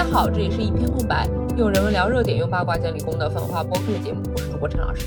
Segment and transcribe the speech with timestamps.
[0.00, 1.28] 大家好，这里是一片空白，
[1.58, 4.22] 用人文聊热点，用八卦讲理工的粉化播客节目。
[4.32, 5.04] 我是主播陈老师，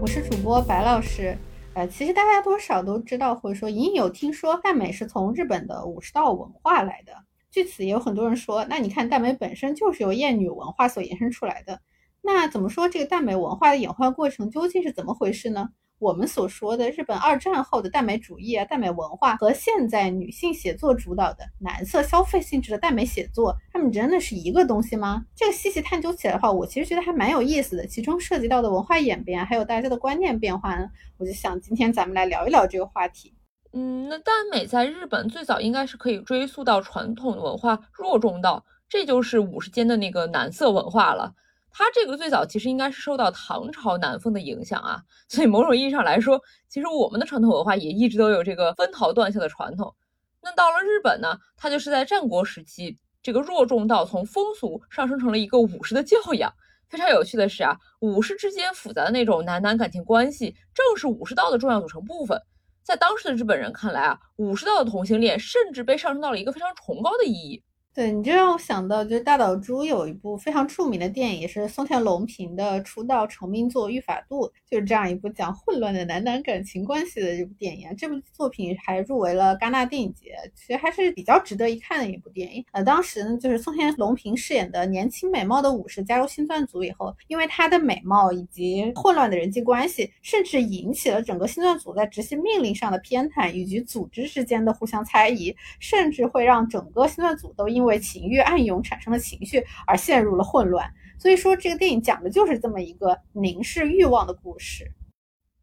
[0.00, 1.36] 我是主播白老师。
[1.74, 7.12] 呃，其实大家多少都知道，或者说隐隐有听说，耽美是从日本的武士道文化来的。
[7.50, 11.78] 据此，也有很多人说，那你看耽美本身就是由艳女文化所延伸出来的。
[12.22, 15.68] 那怎么说这个耽美文化的演化过程究竟是怎么回事呢？
[16.02, 25.24] 我们所说的日本二战后的耽美主义啊、耽美文化和现在女性写作主导的男色消费性质的耽美写作，他们真的是一个东西吗？
[25.36, 27.86] 这个细细探究起来的话，我其实觉得还蛮有意思的。
[27.86, 30.88] 其中涉及到的文化演变，还有大家的观念变化呢，
[31.18, 33.32] 我就想今天咱们来聊一聊这个话题。
[33.72, 41.32] 嗯，那耽美在日本最早应该是可以追溯到传统文化弱中道，这就是武士间的那个男色文化了。
[41.72, 49.94] 它这个最早其实应该是受到唐朝南风的影响啊，所以某种意义上来说，其实我们的传统文化也一直都有这个分桃断袖的传统。
[50.42, 56.52] 那到了日本呢，它就是在战国时期，这个弱重道从风俗上升成了一个武士的教养。
[56.88, 62.38] 非常有趣的是啊，武士之间复杂的那种男男感情关系，正是武士道的重要组成部分。
[62.82, 67.62] 在当时的日本人看来啊，武士道的同性恋甚至被上升到了一个非常崇高的意义。
[67.94, 77.94] 对你这让我想到，就是大岛渚有一部非常著名的电影，也是松田龙平的出道成名作《御法度》，就是这样一部讲混乱的男男感情关系的这部电影。
[77.94, 82.64] 这部作品还入围了戛纳电影节，其实还是比较值得一看的一部电影。
[82.72, 100.88] 呃，当时呢，就是松田龙平饰演的年轻美貌的武士加入星钻组以后，因为他的美貌以及混乱的人际关系，甚至引起了整个星钻组在执行命令上的偏袒，以及组织之间的互相猜疑，甚至会让整个星钻组都因因为情欲暗涌产生的情绪而陷入了混乱，
[101.18, 104.88] 所以说这个电影讲的就是这么一个凝视欲望的故事。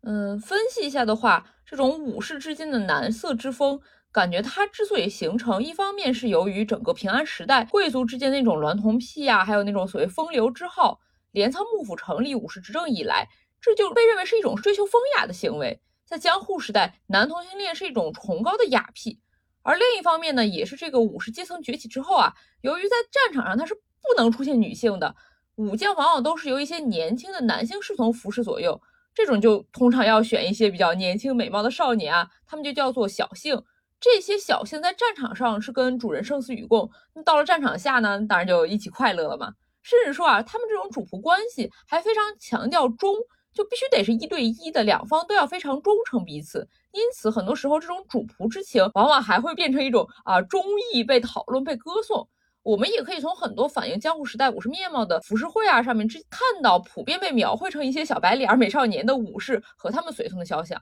[0.02, 3.80] 嗯，分析一下的话，这种武士之间的男色之风，
[4.12, 11.00] 感觉它之所以形成，一方面是由于整个平安时代贵族之间那种娈童癖啊，还有那种所谓风流之好。
[11.32, 13.30] 镰仓幕府成立武士执政以来，
[13.62, 15.80] 这就被认为是一种追求风雅的行为。
[16.06, 19.22] 在江户时代，男同性恋是一种崇高的雅癖。
[19.70, 25.16] 而另一方面呢，也是这个武士阶层崛起之后啊，由于在战场上它是不能出现女性的，
[25.58, 28.82] 武将往往都是由一些年轻的男性侍从服侍左右，
[29.14, 33.62] 这种就通常要选一些比较年轻美貌的少年啊，他们就叫做小性。
[34.00, 39.54] 这些小性在战场上是跟主人生死与共，那到了战场下呢，当然就一起快乐了嘛。
[39.84, 43.14] 甚至说啊，他们这种主仆关系还非常强调忠。
[43.60, 46.66] 就必须得是一对一的，两方都要非常忠诚彼此。
[46.94, 52.26] 因此，很多时候这种主仆之情，往往还会变成一种啊忠义被讨论、被歌颂。
[52.64, 60.82] 我们也可以从很多反映江户时代武士面貌的浮世绘啊上面，看到普遍被描绘成一些小白脸、美少年的武士和他们随从的肖像。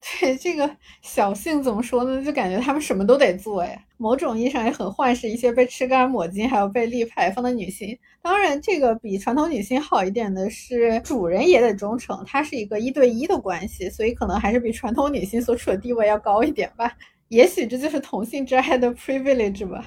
[0.20, 2.22] 对这个小性怎么说呢？
[2.24, 3.76] 就感觉他们什么都得做呀。
[3.96, 7.98] 某种意义上也很幻视一些被吃干抹净还有被立牌坊的女性。
[8.22, 16.92] 当然，这个比传统女性好一点的是，主人也得忠诚，它是一个一对一的关系，所以可能还是比传统女性所处的地位要高一点吧。
[17.28, 19.84] 也许这就是同性之爱的 privilege 吧。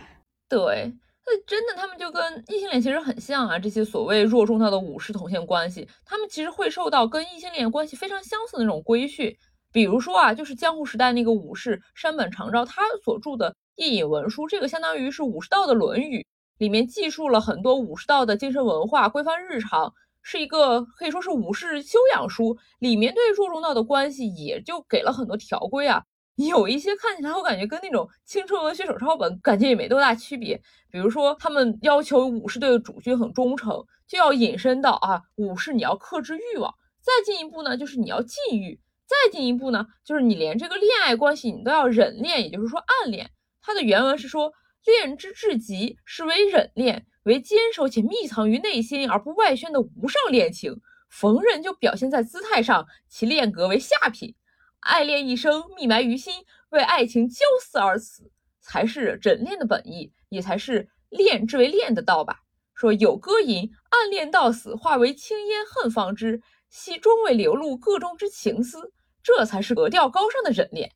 [0.50, 0.91] 对，
[1.26, 3.59] 那真的他们就跟异性恋其实很像啊。
[3.59, 9.38] 这些所谓弱中道的武士同性关系，他们其实会受到跟异性恋关系非常相似的那种规训。
[9.72, 16.19] 比如说啊，就是江户时代那个武士山本长昭，他所著的《夜隐文书》，这个相当于是武士道的《论语》，
[16.57, 19.94] 里面记述了很多武士道的精神文化、规范日常，
[20.24, 22.58] 是一个可以说是武士修养书。
[22.79, 26.03] 里面对弱中道的关系也就给了很多条规啊。
[26.35, 30.59] 有一些看起来我感觉跟那种青春文学手抄本感觉也没多大区别。
[30.90, 36.74] 比如说，他们要求武士对主君很忠诚，就要引申到啊，武士你要克制欲望。
[37.02, 38.79] 再进一步呢，就是你要禁欲。
[39.09, 43.31] 再进一步呢，就是你连这个恋爱关系你都要忍恋，也就是说暗恋。
[43.59, 44.53] 它的原文是说，
[44.86, 50.80] 恋之至极是为忍恋，为坚守且密藏于内心而不外宣的无上恋情。
[51.09, 54.35] 逢人就表现在姿态上，其恋格为下品。
[54.82, 62.41] 爱恋一生，密埋于心，为爱情交死而死，才是忍恋的本意，也才是恋之为恋的道吧。
[62.76, 68.94] 说有歌吟，暗恋到死，化为青烟恨方知，系终未流露个中之情思。
[69.37, 70.91] 这才是格调高尚的忍恋。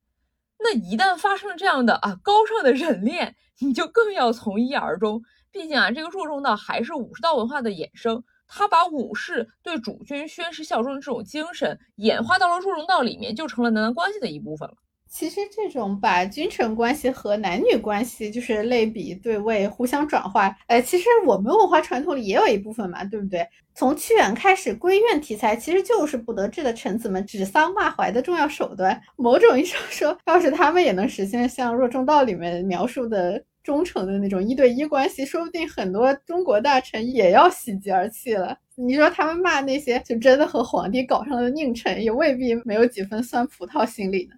[0.59, 5.21] 那一旦发生了这样的啊高尚的忍恋，你就更要从一而终。
[5.51, 14.75] 毕竟啊，这个弱中道还是武士道文化的衍生，他把武士对主君宣誓效忠的这种精神演化到了弱中道里面，就成了男男关系的一部分了。
[15.13, 23.48] 其实这种把君臣关系和男女关系就是类比对位互相转化，哎，其实我们文化传统里也有一部分嘛，对不对？
[23.75, 29.00] 从屈原开始，闺怨题材其实就是不得志的臣子们指桑骂槐的重要手段。
[29.15, 38.57] 某种意义上说，要是他们也能实现像《若中道》里面描述的忠诚的那种一对一关系，说不定很多中国大臣也要喜极而泣了。
[38.75, 44.36] 你说他们骂那些就真的和皇帝搞上了的佞臣，也未必没有几分酸葡萄心理呢。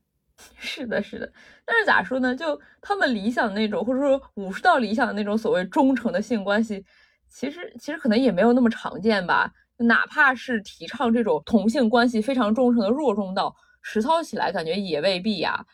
[0.57, 1.31] 是的，是的。
[1.65, 2.35] 但是咋说呢？
[2.35, 6.83] 就他们理想的那种，或者说武士道理想的那种所谓忠诚的性关系，
[7.29, 9.51] 其实其实可能也没有那么常见吧。
[9.77, 15.65] 哪怕是提倡这种同性关系非常忠诚的弱中道，实操起来感觉也未必呀。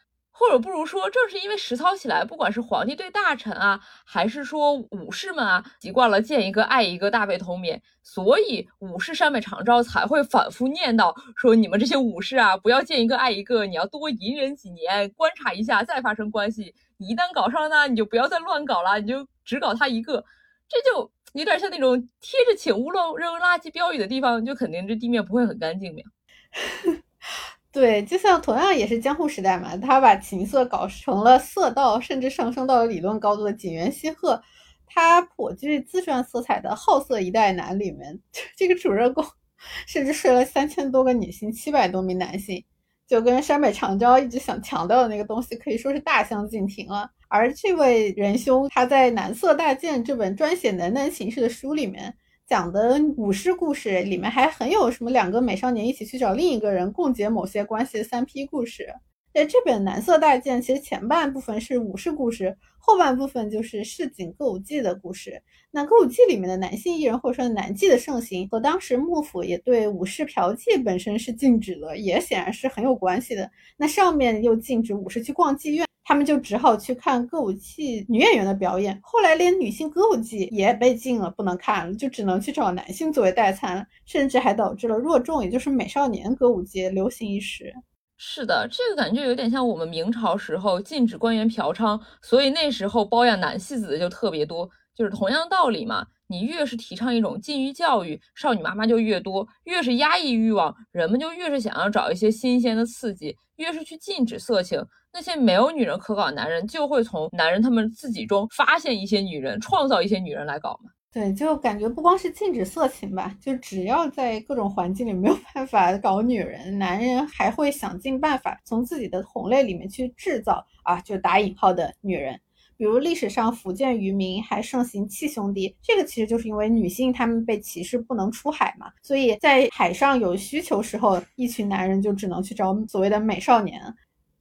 [0.42, 16.74] 或者不如说，正是因为实操起来，不管是皇帝对大臣啊，还是说武士们啊，习惯了见一个爱一个，大被同眠，所以武士山北长招才会反复念叨说：你们这些武士啊，不要见一个爱一个，你要多隐忍几年，观察一下再发生关系。
[16.98, 20.26] 你一旦搞上了呢，你就不要再乱搞了，你就只搞他一个。
[20.68, 26.04] 这就有点像那种贴着“请勿乱扔垃圾”标语的地方，就肯定这地面不会很干净 呗。
[27.72, 34.42] 对，就像同样也是江户时代嘛，他把情色搞成了色道，甚至上升到了理论高度的井原西鹤，
[34.86, 38.20] 他颇具自传色彩的《好色一代男》里面，
[38.58, 39.26] 这个主人公
[39.88, 42.62] 甚至睡了三千多个女性，七百多名男性，
[43.08, 47.10] 就跟山北长昭一直想强调的那个东西可以说是大相径庭了。
[47.30, 52.14] 而这位仁兄，他在《男色大剑》这本专写男男情事的书里面。
[52.52, 58.94] 讲的武士故事里面还很有什么两个美少年一起去找另一个人共结某些关系的三批故事。
[59.34, 65.42] 在这本《蓝色大剑》，其实前半部分是武士故事，后半部分就是市井歌舞伎的故事。
[65.72, 73.50] 那歌舞伎里面的男性艺人或者说男妓的盛行，和当时幕府也对武士嫖妓本身是禁止的，也显然是很有关系的。
[73.78, 75.88] 那上面又禁止武士去逛妓院。
[76.12, 87.74] 他们就只好去看歌舞伎女演员的表演，后来连女性歌舞伎也被禁了，不能看了，就只能去找男性作为代餐，甚至还导致了弱众，也就是美少年歌舞伎流行一时。
[88.18, 96.06] 是的，这个感觉有点像我们明朝时候禁止官员嫖娼，所以那时候包养男戏子的就特别多，就是同样道理嘛。
[96.28, 110.90] 你越是提倡一种禁欲教育，少女妈妈就越多；越是压抑欲望，人们就越是想要找一些新鲜的刺激；越是去禁止色情，那些没有女人可搞的男人就会从男人他们自己中发现一些女人，创造一些女人来搞嘛。
[111.14, 122.40] 对，就感觉不光是禁止色情吧，就只要在各种环境里没有办法搞女人，男人还会想尽办法从自己的同类里面去制造啊，就打引号的女人。
[122.82, 133.80] 比如历史上福建渔民还盛行契兄弟，这个其实就是因为女性她们被歧视不能出海嘛，所以在海上有需求时候，一群男人就只能去找所谓的美少年。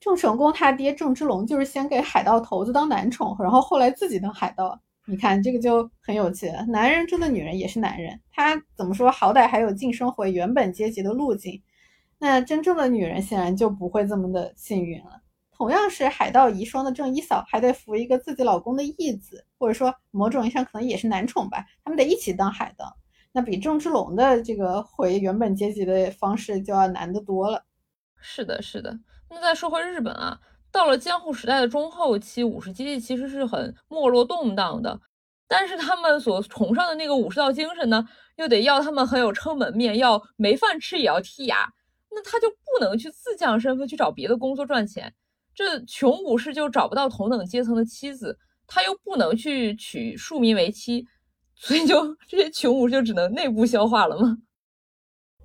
[0.01, 4.81] 郑成功他爹郑芝龙就是先给海盗头子当男宠，然后后来自己当海盗。
[5.05, 11.61] 你看这个就很有趣，男人中的女人也是男人，他怎么说好歹还有晋升回原本阶级的路径，
[12.19, 15.20] 那真正的女人显然就不会这么的幸运了。
[15.61, 21.63] 同样是海盗遗孀的郑一嫂，还得扶一个自己老公的义子，或者说某种意义上可能也是男宠吧。
[21.85, 22.97] 他们得一起当海盗，
[23.31, 27.63] 那比郑芝龙的这个回原本阶级的方式就要难得多了。
[28.23, 28.99] 是的，是的。
[29.29, 30.41] 那再说回日本啊，
[30.73, 34.99] 到了江户时代的中后期，武士阶级其实是很没落动荡的，
[35.47, 41.71] 但是他们所崇尚的那个武士道精神呢，又得要他们很有撑门面，要没饭吃也要剔牙，
[42.11, 45.13] 那他就不能去自降身份去找别的工作赚钱。
[45.61, 51.07] 这穷武士就找不到同等阶层的妻子，他又不能去娶庶民为妻，
[51.55, 54.39] 所以就这些穷武士就只能内部消化了吗？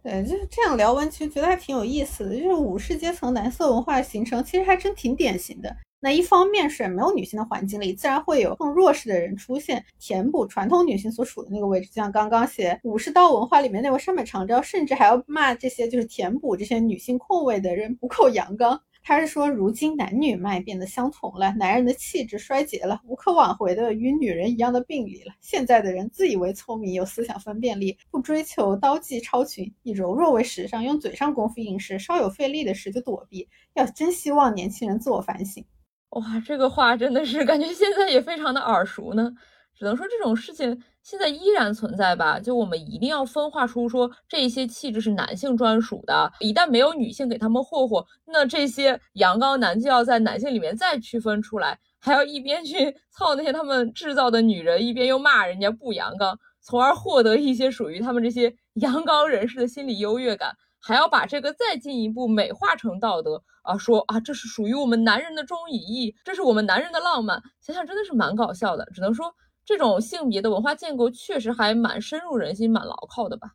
[0.01, 2.37] 对，就是这样聊完，其实觉得还挺有意思的。
[2.37, 5.75] 就是武士阶层男色文化的形成，其实还真挺典型的。
[5.99, 11.87] 那一方面是没有女性的环境里，自然会有更弱势的人出现，填补传统女性所处的那个位置。
[11.87, 18.79] 就像刚刚写武士道文化里面那位山本长昭，甚至还要骂这些就是填补这些女性空位的人不够阳刚。
[19.07, 25.31] 他是说，如今男女脉变得相同了，男人的气质衰竭了，无可挽回的与女人一样的病理了。
[25.41, 33.47] 现在的人自以为聪明，有思想分辨力，不追求刀技超群，以柔弱为时尚，用嘴上功夫应试，稍有费力的事就躲避。
[33.75, 35.63] 要真希望年轻人自我反省。
[36.09, 39.31] 哇，这个话真的是感觉现在也非常的耳熟呢。
[39.75, 42.39] 只能说这种事情现在依然存在吧。
[42.39, 69.35] 就我们一定要分化出说这些气质是男性专属的，一旦没有女性给他们霍霍，那这些阳刚男就要在男性里面再区分出来，还要一边去 操那些他们制造的女人，一边又骂人家不阳刚，从而获得一些属于他们这些 阳刚人士的心理优越感，还要把这个再进一步美化成道德啊，说啊这是属于我们男人的忠义义，这是我们男人的浪漫，想想真的是蛮搞笑的，只能说。
[69.65, 73.53] 这种性别的文化建构确实还蛮深入人心、蛮牢靠的吧？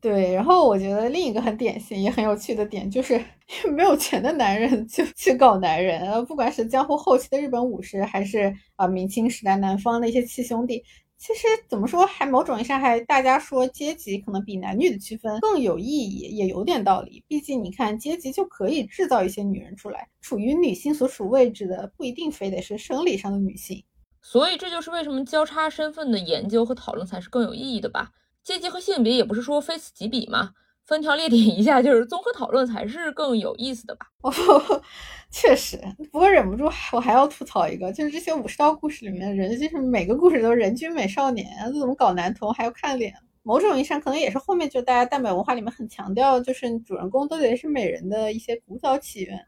[0.00, 3.18] 对，然后我觉得另一个很典型也很有趣的点就是，
[3.74, 10.84] 没有钱的男人就去搞男人，呃，不管是江户后期的日本武士，还是啊明清时代南方的一些七兄弟，
[11.16, 17.24] 其实怎么说，还某种意义上还大家说阶级可能比男女的区分更有意义，也有点道理。
[17.26, 23.82] 毕竟你看阶级就可以制造一些女人出来，处于女性所处位置的不一定非得是生理上的女性，
[24.26, 28.10] 所以这就是为什么交叉身份的研究和讨论才是更有意义的吧。
[28.42, 30.52] 阶级和性别也不是说非此即彼嘛，
[30.86, 34.06] 分条列点一下，就是综合讨论才是更有意思的吧。
[34.22, 34.32] 哦，
[35.30, 35.78] 确实，
[36.10, 43.14] 不过忍不住我还要吐槽一个，就是这些武士道故事里面的人，就是每个故事都是人均美少年，这怎么搞男同还要看脸？
[43.42, 49.46] 某种意义上可能也是后面就大家耽美文化里面很强调，就是主人公都得是美人的一些古早起源。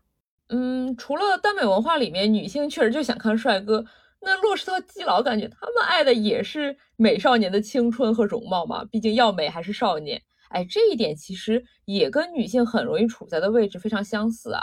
[0.49, 3.83] 嗯，除了耽美文化里面女性确实就想看帅哥。
[4.21, 10.21] 那洛施特基佬感觉他们爱的也是美少年的青春和容貌嘛，毕竟要美还是少年。
[10.49, 14.63] 哎，这一点其实也跟女性很容易处在的位置非常相似啊。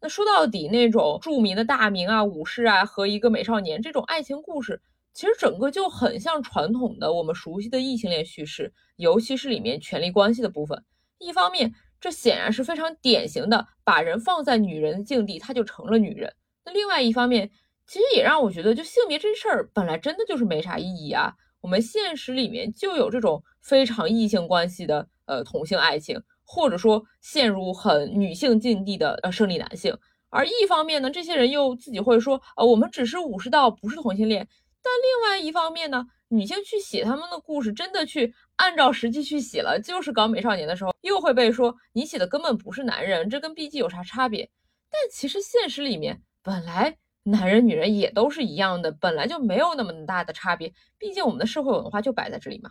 [0.00, 4.80] 那说到底，那种著名的大名啊、武士啊和一个美少年这种爱情故事，
[5.14, 10.84] 其实整个就很像传统的我们熟悉的异性恋叙事，尤其是里面权力关系的部分。
[11.18, 16.32] 一方面，这显然是非常典型的把人放在女人的境地，她就成了女人。
[16.64, 17.50] 那另外一方面，
[17.86, 21.34] 其实也让我觉得，就性别这事儿本来真的就是没啥意义啊。
[21.60, 29.96] 我们现实里面就有这种非常异性关系的呃同性爱情，或者说陷入很女性境地的呃生理男性。
[30.30, 34.48] 而一方面呢，这些人又自己会说，呃，我们只是武士道，不是同性恋。
[34.82, 44.50] 但另外一方面呢，女性去写他们的故事，真的去按照实际去写了，就是搞美少年的时候，又会被说你写的根本不是男人，这跟 B G 有啥差别？
[44.90, 46.96] 但其实现实里面本来。
[47.24, 50.72] 男人女人也都是一样的，本来就没有那么大的差别。
[50.98, 52.70] 毕竟我们的社会文化就摆在这里嘛。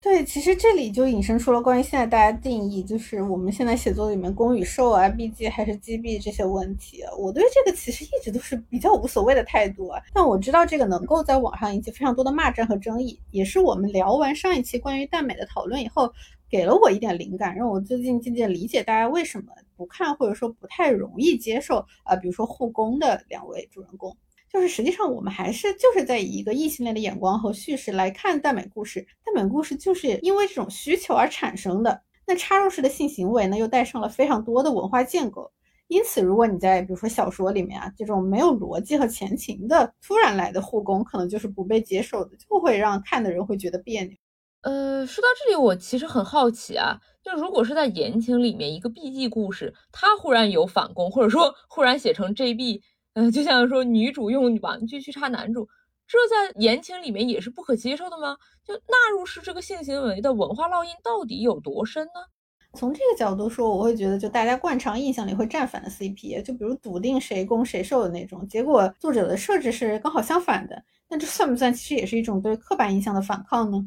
[0.00, 7.02] 对，其实这里就引申出了关于现在大家定义，就是我们现在写作里面攻与受啊、B G 还是 G B 这些问题。
[7.18, 10.00] 我对这个其实一直都是比较无所谓的态度啊。
[10.14, 16.12] 但我知道这个能够在网上引起非常多的骂战和争议，也是我们聊完上一期关于耽美的讨论以后，
[16.48, 19.46] 给了我一点灵感，让我最近渐渐理解大家为什么。
[19.78, 24.14] 不看或者说不太容易接受啊，比如说护工的两位主人公，
[24.52, 32.02] 就是实际上我们还是就是在以一个异性恋的眼光和叙事来看耽美故事，耽美故事就是因为这种需求而产生的。
[32.26, 35.50] 那插入式的性行为呢，又带上了非常多的文化建构，
[35.86, 44.14] 因此如果你在比如说小说里面啊，这种没有逻辑和前情的突然来的护工，可能就是不被接受的，就会让看的人会觉得别扭。
[44.60, 46.98] 呃，说到这里，我其实很好奇啊。
[47.28, 52.82] 就如果是在言情里面一个 B G 故事，它忽然有反攻，或者说 忽然写成 J B，
[53.12, 55.68] 嗯，就像说女主用玩具去插男主，
[56.06, 58.38] 这在言情里面也是不可接受的吗？
[58.64, 62.12] 就纳入式这个性行为的文化烙印到底有多深呢？
[62.72, 73.86] 从这个角度说，我会觉得就大家惯常印象里会站反的 C P，就比如笃定谁攻谁受的那种，结果作者的设置是刚好相反的，那这算不算其实也是一种对刻板印象的反抗呢？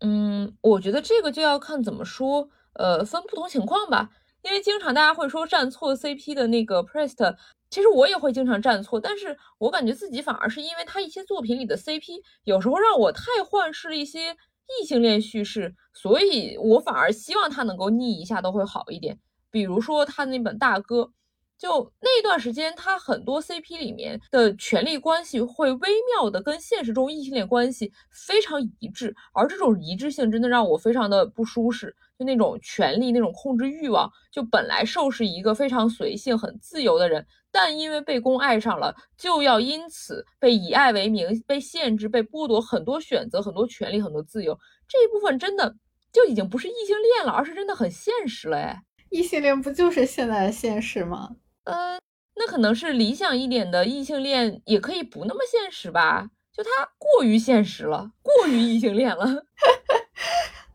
[0.00, 2.48] 嗯，我觉得这个就要看怎么说。
[2.74, 4.10] 呃，分不同情况吧，
[4.42, 7.36] 因为经常大家会说站错 CP 的那个 Priest，
[7.70, 14.36] 其实我也会经常站错，但是我感觉自己反而是因为他一些作品里的 CP 有时候让我太幻视了一些
[14.80, 19.18] 异性恋叙事，所以我反而希望他能够逆一下都会好一点。
[19.50, 21.12] 比如说他那本大哥。
[21.58, 31.94] 就那段时间，他很多 CP 里面的权力关系会微妙的跟现实中异性恋关系非常一致，而这种一致性真的让我非常的不舒适。
[32.20, 44.54] 就那种权力、那种控制欲望，就本来受是一个非常随性、很自由的人，但因为被公爱上了，就要因此被以爱为名，被限制、被剥夺很多选择、很多权利、很多自由。
[44.86, 45.74] 这一部分真的
[46.12, 48.58] 就已经不是异性恋了，而是真的很现实了。
[48.58, 51.36] 哎，异性恋不就是现在的现实吗？
[51.64, 51.98] 呃，
[52.36, 56.28] 那可能是理想一点的异性恋，也可以不那么现实吧？
[56.52, 59.24] 就他过于现实了，过于异性恋了。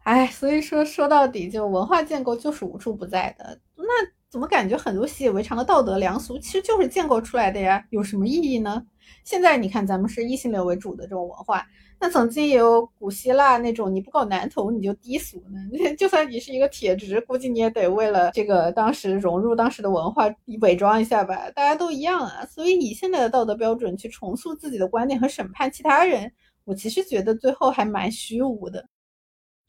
[0.06, 3.60] 哎，所以说说到底，就文化建构就是无处不在的。
[3.76, 3.86] 那
[4.30, 7.84] 怎么感觉很多习以为常的道德良俗，其实就是建构出来的呀？
[7.90, 8.86] 有什么意义呢？
[9.24, 11.66] 现在你看，咱们是异性恋为主的这种文化。
[12.00, 15.96] 那曾经也有古希腊那种，你不搞男同你就低俗呢。
[15.98, 20.26] 就算你是一个铁直，估计你也得为了这个当时融入当时的文化
[20.62, 21.50] 伪装一下吧。
[21.56, 26.32] 大家都一样啊，所以以现在的道德标准去重塑自己的观点和审判其他人，
[26.64, 28.88] 我其实觉得最后还蛮虚无的。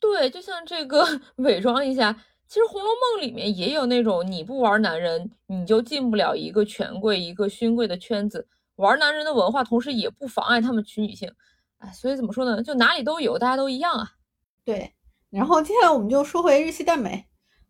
[0.01, 1.05] 对，就像这个
[1.37, 2.13] 伪装一下，
[2.47, 8.47] 其实《红楼梦》里面也有那种你不玩男人，你就进不了一个权贵、一个勋贵的圈子。
[8.77, 11.33] 玩男人的文化，同时也不妨碍他们娶女性。
[11.79, 12.63] 哎，所以怎么说呢？
[12.63, 14.13] 就哪里都有，大家都一样啊。
[14.65, 14.93] 对，
[15.31, 17.27] 然后接下来我们就说回日系耽美。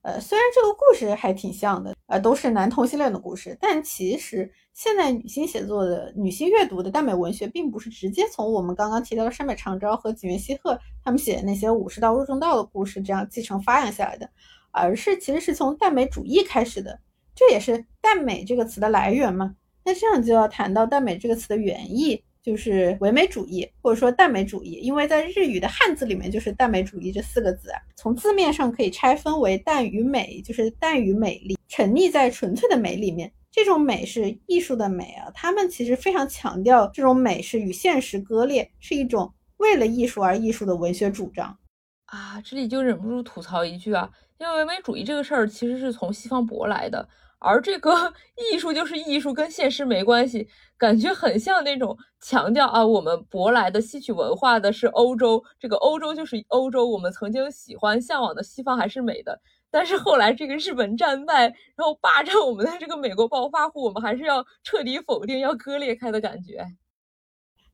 [0.06, 14.30] 呃，虽然这个故事还挺像的，呃，都是男同性恋的故事，但其实现在女性写作的、女性阅读的耽美文学，并不是直接从我们刚刚提到的山北长昭和井原西鹤他们写的那些武士道、入中道的故事这样继承发扬下来的，
[14.70, 17.00] 而是其实是从耽美主义开始的，
[17.34, 19.56] 这也是耽美这个词的来源嘛。
[19.84, 22.22] 那这样就要谈到耽美这个词的原意。
[22.47, 27.83] 就是唯美主义，或者说淡美主义，因为在日语的汉字里面就是淡美主义这四个字啊。
[27.97, 33.33] 从字面上可以拆分为淡与美，就是淡与美丽，沉溺在纯粹的美里面。
[33.50, 41.59] 这种美是艺术的美啊，他们其实非常强调这种美是与现实割裂，是一种为了艺术而艺术的文学主张
[42.05, 42.41] 啊。
[42.45, 47.09] 这里就忍不住吐槽一句啊，因为唯美主义这个事儿其实是从西方舶来的。
[47.38, 47.93] 而这个
[48.52, 59.38] 艺术就是艺术，跟现实没关系，感觉很像那种强调啊，我们舶来的戏曲文化的是欧洲，这个欧洲就是欧洲，我们曾经喜欢向往的西方还是美的，
[59.71, 61.43] 但是后来这个日本战败，
[61.76, 66.64] 然后霸占我们的这个美国暴发户，我们还是要彻底否定，要割裂开的感觉。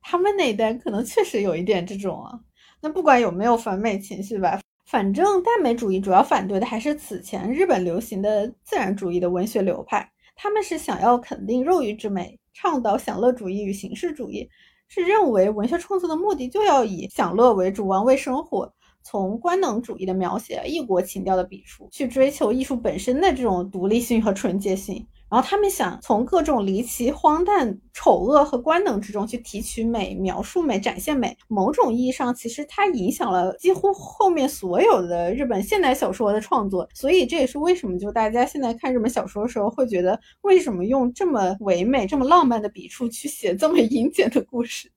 [0.01, 2.37] 他们那一代可能确实有一点这种啊，
[2.81, 4.59] 那不管有没有反美情绪吧。
[4.85, 14.47] 反正耽美主义主要反对的还是此前日本流行的自然主义的文学流派，他们是想要肯定肉欲之美，倡导享乐主义与形式主义，
[14.87, 18.71] 是认为文学创作的目的就要以享乐为主，玩味生活，
[19.01, 25.07] 从官能主义的描写、异国情调的笔触，去追求艺术本身的这种独立性和纯洁性。
[25.33, 31.35] 然后他们想从各种离奇、荒诞、丑恶和官能之中去提取美、描述美、展现美。
[31.47, 36.87] 某种意义上，其实它影响了几乎后面所有的日本现代小说的创作。
[36.93, 44.91] 所以这也是为什么，就大家现在看日本小说的时候，会觉得为什么用这么唯美、这么浪漫的笔触去写这么阴险的故事？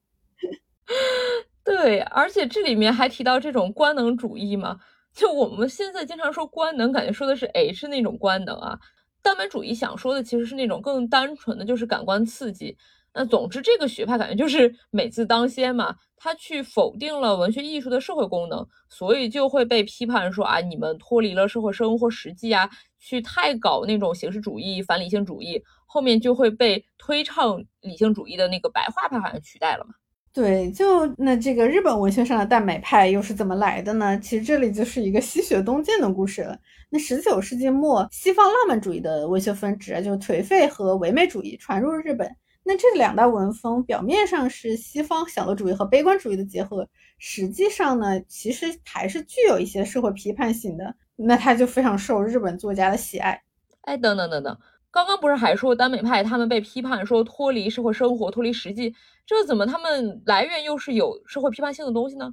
[1.64, 4.76] 对，而且这里面还提到这种官能主义嘛？
[5.14, 8.78] 就我们现在经常说官能，感觉说的是 H 那种官能啊。
[9.26, 12.76] 耽美主义想说的其实是那种更单纯的，就是感官刺激。
[13.12, 29.95] 那总之，这个学派感觉就是 美字当先嘛，他去否定了文学艺术的社会功能，所以就会被批判说啊，你们脱离了社会生活实际啊，去太搞那种形式主义、反理性主义，后面就会被推倡理性主义的那个白话派好像取代了嘛。
[30.36, 34.20] 对，就那这个日本文学上的耽美派又是怎么来的呢？
[34.20, 36.54] 其实这里就是一个西学东渐的故事了。
[36.90, 42.30] 那十九世纪末，西方浪漫主义的文学分支就颓废和唯美主义传入日本。
[42.62, 50.94] 那这两大文风表面上是西方享乐主义和悲观主义的结合，实际上呢，其实还是具有一些社会批判性的。
[51.16, 53.40] 那它就非常受日本作家的喜爱。
[53.80, 54.54] 哎，等等等等。
[54.97, 58.95] 刚刚不是还说耽美派他们被批判说脱离社会生活、脱离实际，
[59.26, 62.32] 这怎么他们来源又是有社会批判性的东西呢？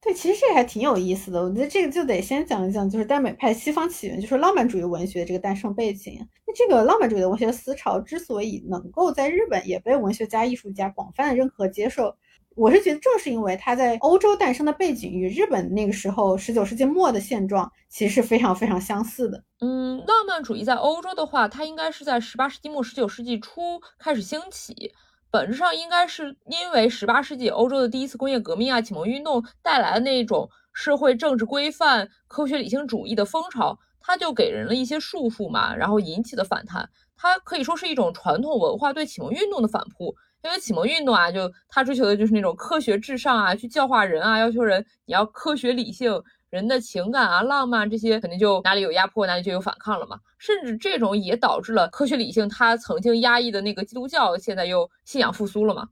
[0.00, 1.40] 对，其实这还挺有意思的。
[1.40, 6.18] 我觉得这个就得先讲一讲，就是耽美派西方起源，就是浪漫主义文学这个诞生背景。
[6.44, 12.16] 那这个浪漫主义的文学思潮之所以能够在日本也被文学家、艺术家广泛的认可接受。
[12.56, 19.42] 我是觉得，正是因为它在欧洲诞生的背景与日本那个时候十九世纪末的现状其实是非常非常相似的。
[19.60, 24.92] 嗯，浪漫主义在欧洲的话，它应该是在十八世纪末十九世纪初开始兴起，
[25.30, 40.14] 本质上应该是因为十八世纪欧洲的第一次工业革命啊、启蒙运动带来的那种社会政治规范、科学理性主义的风潮，它就给人了一些束缚嘛，然后引起的反弹，它可以说是一种传统文化对启蒙运动的反扑。
[40.42, 50.18] 因为启蒙运动啊，就他追求的就是那种科学至上啊，去教化人啊，要求人你要科学理性，人的情感啊、浪漫这些肯定就哪里有压迫，哪里就有反抗了嘛。
[50.38, 55.86] 甚至这种也导致了科学理性他曾经压抑的那个基督教，现在又信仰复苏了嘛。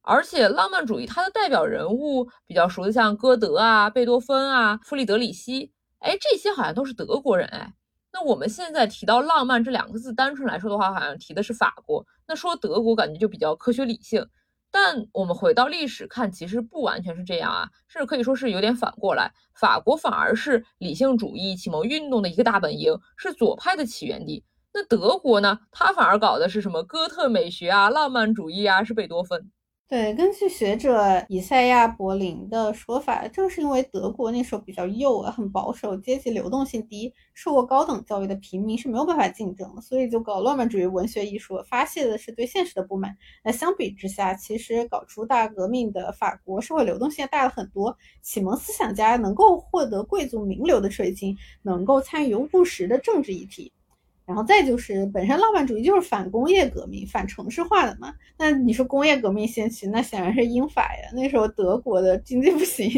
[0.00, 7.72] 而且浪漫主义它的代表人物比较熟的，像歌德啊、贝多芬啊、弗里德里希，哎，这些好像都是德国人哎。
[8.12, 12.04] 那我们现在提到浪漫这两个字，单纯来说的话，好像提的是法国。
[12.32, 14.26] 那说德国，感觉就比较科学理性。
[14.70, 19.30] 但我们回到历史看，其实不完全是这样啊，甚至可以说是有点反过来。
[19.54, 24.42] 法国反而是理性主义启蒙运动的一个大本营，是左派的起源地。
[24.72, 25.58] 那德国呢？
[25.70, 29.50] 它反而搞的是什么哥特美学啊、浪漫主义啊，是贝多芬。
[29.92, 43.14] 对，根据学者以赛亚·柏林的说法，正是因为德国那时候比较幼啊，很保守，阶级流动性低，受过高等教育的平民是没有办法竞争，所以就搞浪漫主义文学艺术，发泄的是对现实的不满。
[43.44, 53.70] 那相比之下，其实搞出大革命的法国社会流动性大了很多，启蒙思想家能够获得贵族名流的垂青，能够参与务实的政治议题。
[54.24, 58.14] 然后再就是本身浪漫主义就是反工业革命、反城市化的嘛。
[58.38, 61.10] 那你说工业革命先驱，那显然是英法呀。
[61.14, 62.88] 那时候德国的经济不行，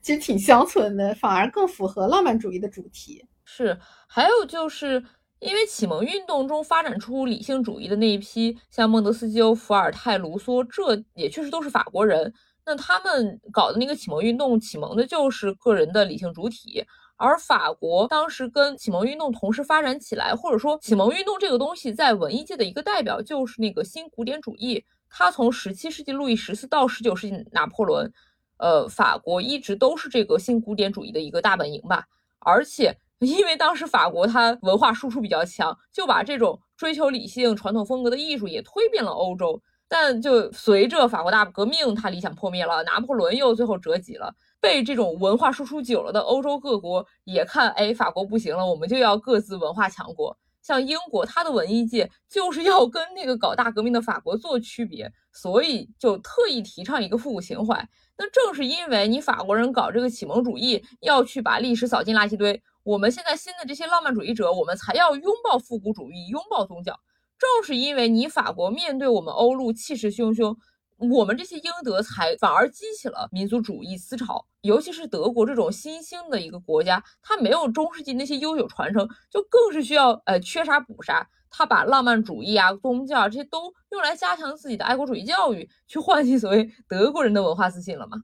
[0.00, 3.24] 其实挺乡村的，反而更符合浪漫主义的主题。
[3.44, 5.02] 是，还有就是
[5.40, 12.32] 因为启蒙运动中发展出理性主义的那一批，像孟德斯鸠、伏尔泰、卢梭，这也确实都是法国人。
[12.66, 16.84] 那他们搞的那个启蒙运动，启蒙的就是个人的理性主体。
[17.18, 24.84] 而法国当时跟启蒙运动同时发展起来，或者说启蒙运动这个东西在文艺界的一个代表就是那个新古典主义。
[25.10, 28.12] 它从十七世纪路易十四到十九世纪拿破仑，
[28.58, 32.04] 呃，法国一直都是这个新古典主义的一个大本营吧。
[32.38, 39.60] 而且因为当时法国它文化输出比较强，就把这种追求理性传统风格的艺术也推遍了欧洲。
[39.88, 44.32] 但就随着法国大革命，它理想破灭了，拿破仑又最后折戟了。
[44.60, 50.36] 被这种文化输出久了的欧洲各国也看，哎，法国不行了，我们就要各自文化强国。
[50.60, 57.88] 像英国，它的文艺界就是要跟那个搞大革命的法国做区别，所以就特意提倡一个复古情怀。
[58.18, 66.98] 那正是因为你法国人搞这个启蒙主义，要去把历史扫进垃圾堆，我们现在新的这些浪漫主义者，我们才要拥抱复古主义，拥抱宗教。
[67.38, 70.56] 正是因为你法国面对我们欧陆气势汹汹。
[70.98, 81.28] 我们这些英德才反而激起了民族主义思潮，尤其是德国这种新兴的一个国家，它没有中世纪那些悠久传承，就更是需要呃缺啥补啥。
[81.50, 88.18] 他把浪漫主义啊、宗教啊这些都用来加强自己的爱国主义教育，去唤起所谓德国人的文化自信了嘛？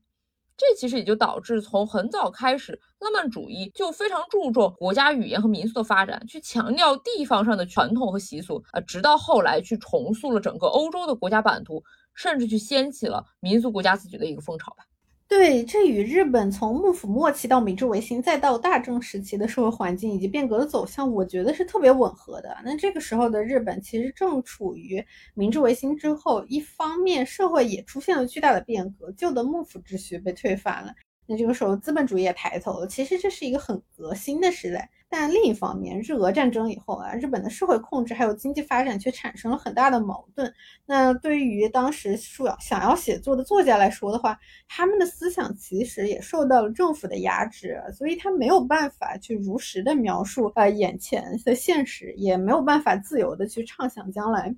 [0.57, 11.83] 这其实也就导致从很早开始，浪漫主义就非常注重国家语言和民俗的发展，去强调地方上的传统和习俗啊，直到后来去重塑了整个欧洲的国家版图。
[12.17, 14.85] 甚至去掀起了民族国家自觉的一个风潮吧。
[15.29, 22.55] 对，这与日本从幕府末期到明治维新，再到大正时期的社会环境以及变革的走向，我觉得是特别吻合的。
[22.65, 30.93] 那这个时候的日本其实正处于明治维新之后，一方面社会也出现了巨大的变革，旧的幕府秩序被推翻了，
[31.27, 32.87] 那这个时候资本主义也抬头了。
[32.87, 34.91] 其实这是一个很革新的时代。
[35.09, 40.53] 但另一方面，日俄战争以后啊，日本的社会控制还有经济发展却产生了很大的矛盾。
[40.87, 54.53] 那对于当时要想要写作的作家来说的话，他们的思想其实也受到了政府的压制，所以他没有办法去如实的描述呃眼前的现实，也没有办法自由的去畅想将来。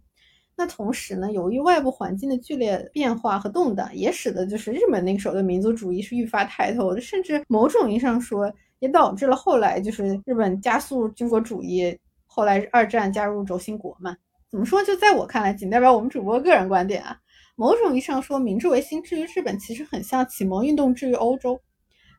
[0.57, 8.53] 那同时呢，由于外部环境的剧烈变化和动荡，也使得就是日本那个时候的民族主义是愈发抬头，甚至某种意义上说。
[8.79, 14.15] 也导致了后来就是日本加速军国主义，后来二战加入轴心国嘛。
[14.51, 14.85] 怎么说？
[14.85, 17.17] 就在我看来，仅代表我们主播个人观点啊。
[17.55, 21.59] 某种意义上说，明治维新之于日本，其实很像启蒙运动之于欧洲。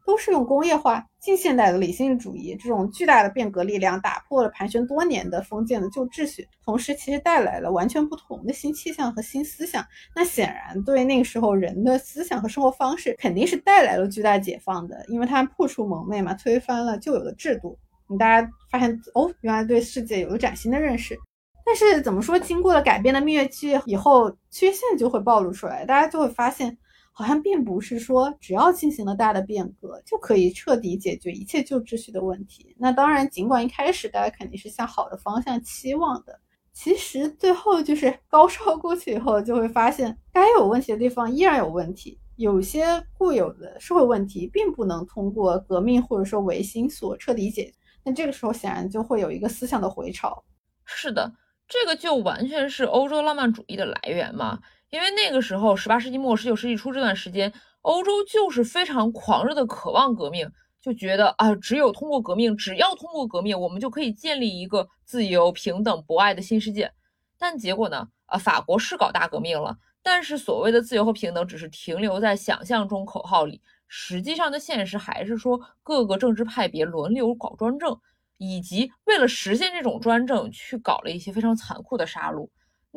[0.08, 9.86] 都是用工业化、近现代的理性主义这种巨大的变革力量，打破了盘旋多年的封建的旧秩序，同时其实带来了完全不同的新气象和新思想。
[10.16, 17.78] 那显然对那个时候人的思想和生活方式肯定是带来了巨大解放的，因为它破除蒙昧嘛，推翻了旧有的制度。
[18.08, 21.20] 你大家发现哦，原来对世界有了崭新的认识。
[21.66, 26.78] 但是怎么说，经过了改变的蜜月期以后，缺陷就会暴露出来，大家就会发现。
[27.18, 32.76] 好像并不是说只要进行了大的变革就可以彻底解决一切旧秩序的问题。
[32.78, 36.40] 那当然，尽管一开始大家肯定是向好的方向期望的，
[36.74, 42.20] 其实最后就是高烧过去以后，就会发现该有问题的地方依然有问题。
[42.36, 47.74] 有些固有的社会问题并不能通过革命或者说维新所彻底解决。
[48.04, 50.46] 那这个时候显然就会有一个思想的回潮。
[50.86, 51.34] 是的，
[51.68, 54.60] 这个就完全是欧洲浪漫主义的来源嘛。
[54.90, 60.50] 因为那个时候，十八世纪末、十九世纪初这段时间，欧洲就是非常狂热的渴望革命，
[60.82, 66.92] 就觉得啊，只有通过革命，只要通过革命，我们就可以建立一个自由、平等、博爱的新世界。
[67.38, 68.08] 但结果呢？
[68.28, 77.98] 啊，法国是搞大革命了，但是所谓的自由和平等只是停留在想象中口号里，实际上的现实还是说各个政治派别轮流搞专政，
[78.38, 82.50] 以及为了实现这种专政，去搞了一些非常残酷的杀戮。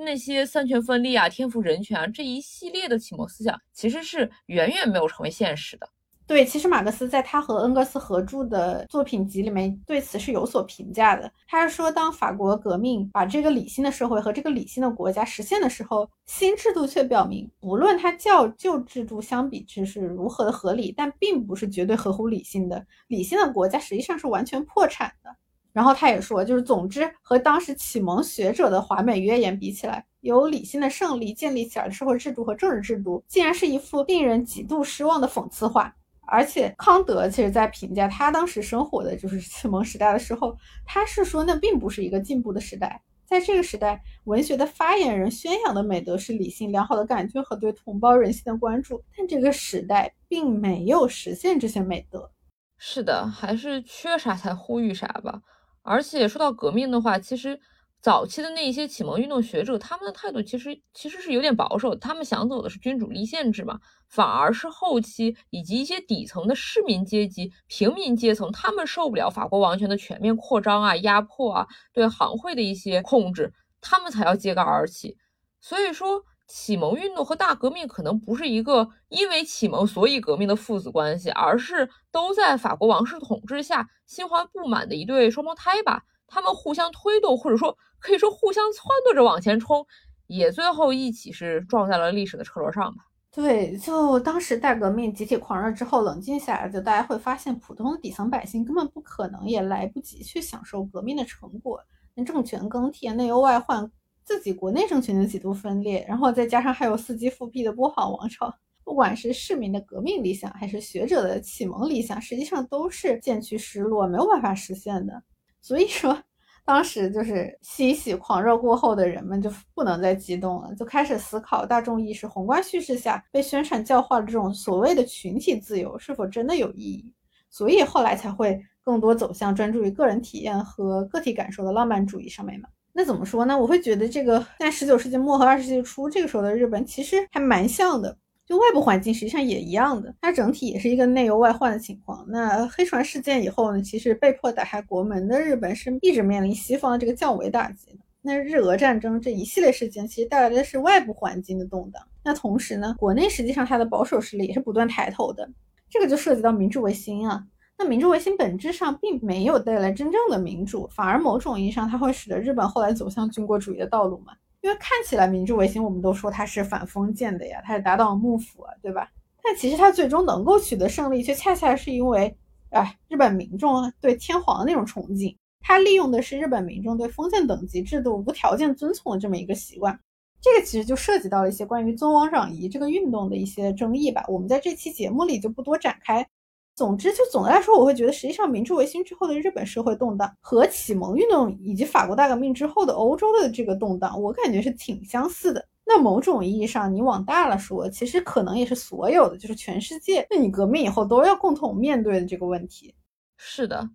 [0.05, 5.89] 那些三权分立啊、天赋人权啊这一系列的启蒙思想，其实是远远没有成为现实的。
[6.27, 11.29] 对，其实马克思在他和恩格斯合著的作品集里面对此是有所评价的。
[11.49, 22.87] 他是说，当法国革命把这个理性的社会和这个理性的国家实现的时候，新制度却表明，无论它较旧制度相比之是如何的合理，但并不是绝对合乎理性的。
[23.09, 25.35] 理性的国家实际上是完全破产的。
[25.73, 35.95] 然后他也说，就是总之和当时启蒙学者的华美约言比起来，由理性的胜利建立起来的社会制度和政治制度，竟然是一幅令人极度失望的讽刺画。
[36.27, 43.01] 而且康德其实在评价他当时生活的就是 启蒙时代的时候，他是说那并不是一个进步的时代。
[43.25, 52.29] 在这个时代，文学的发言人宣扬的美德是理性良好的感觉和对同胞人性的关注，但这个时代并没有实现这些美德。
[52.77, 55.41] 是的，还是缺啥才呼吁啥吧。
[55.83, 57.61] 而且说到革命的话，其实。
[58.03, 75.19] 早期的那一些启蒙运动学者，他们的态度其实其实是有点保守，他们想走的是君主立宪制嘛，反而是后期以及一些底层的市民阶级、平民阶层，他们受不了法国王权的全面扩张啊、压迫啊、对行会的一些控制，他们才要揭竿而起。
[75.61, 86.03] 所以说，启蒙运动和大革命可能不是一个因为启蒙所以革命的父子关系，而是都在法国王室统治下心怀不满的一对双胞胎吧。
[86.27, 89.87] 他们互相推动，或者说可以说互相撺掇着往前冲，
[90.27, 93.05] 也最后一起是撞在了历史的车轮上吧。
[93.33, 101.81] 对，就当时大革命集体狂热之后冷静下来，就大家会发现，普通的底层百姓根本不可能也来不及去享受革命的成果。
[102.17, 103.89] 那政权更替、内忧外患，
[104.25, 108.53] 自己国内政权的极度分裂，然后再加上还有伺机复辟的波旁王朝，
[108.85, 115.23] 不管是市民的革命理想，还是学者的启蒙理想，实际上都是渐趋失落，没有办法实现的。
[115.61, 116.17] 所以说，
[116.65, 127.13] 当时就是欣喜狂热过后的人们就不能再激动了，就开始思考大众意识宏观叙事下被宣传教化的这种所谓的群体自由是否真的有意义。
[127.51, 132.69] 所以后来才会更多走向专注于个人体验和个体感受的浪漫主义上面嘛。
[133.01, 133.59] 那怎么说呢？
[133.59, 138.15] 我会觉得这个在十九世纪末和二十世纪初这个时候的日本其实还蛮像的。
[138.45, 142.23] 就外部环境实际上也一样的，它整体也是一个内忧外患的情况。
[142.29, 147.99] 那黑船事件以后呢，其实被迫打开国门的日本是一直面临西方的这个降维打击的。
[148.21, 152.03] 那日俄战争这一系列事件其实带来的是外部环境的动荡。
[152.23, 155.49] 那同时呢，国内实际上它的保守势力也是不断抬头的。
[155.89, 157.43] 这个就涉及到明治维新啊。
[157.83, 164.35] 那明治维新本质上并没有带来真正的民主，反而某种意义上它会使得日本后来走向军国主义的道路嘛。
[164.61, 169.09] 因为看起来明治维新，我们都说它是反封建的呀，它是打倒幕府啊，对吧？
[169.43, 172.37] 但其实它最终能够取得胜利，却恰恰是因为，
[172.69, 179.99] 哎，日本民众对天皇的那种崇敬，它利用的是日本民众对封建等级制度无条件遵从的这么一个习惯。
[180.43, 186.29] 这个其实就涉及到了一些关于尊王攘夷这个运动的一些争议吧，我们在这期节目里就不多展开。
[186.75, 195.63] 总之，就总的来说，我会觉得，实际上明治维新之后的日本社会动荡和启蒙运动以及法国大革命之后的欧洲的这个动荡，我感觉是挺相似的。
[195.85, 202.95] 那某种意义上，你往大了说，其实可能也是所有的，就是全世界，那你革命以后都要共同面对的这个问题。
[203.37, 203.91] 是的，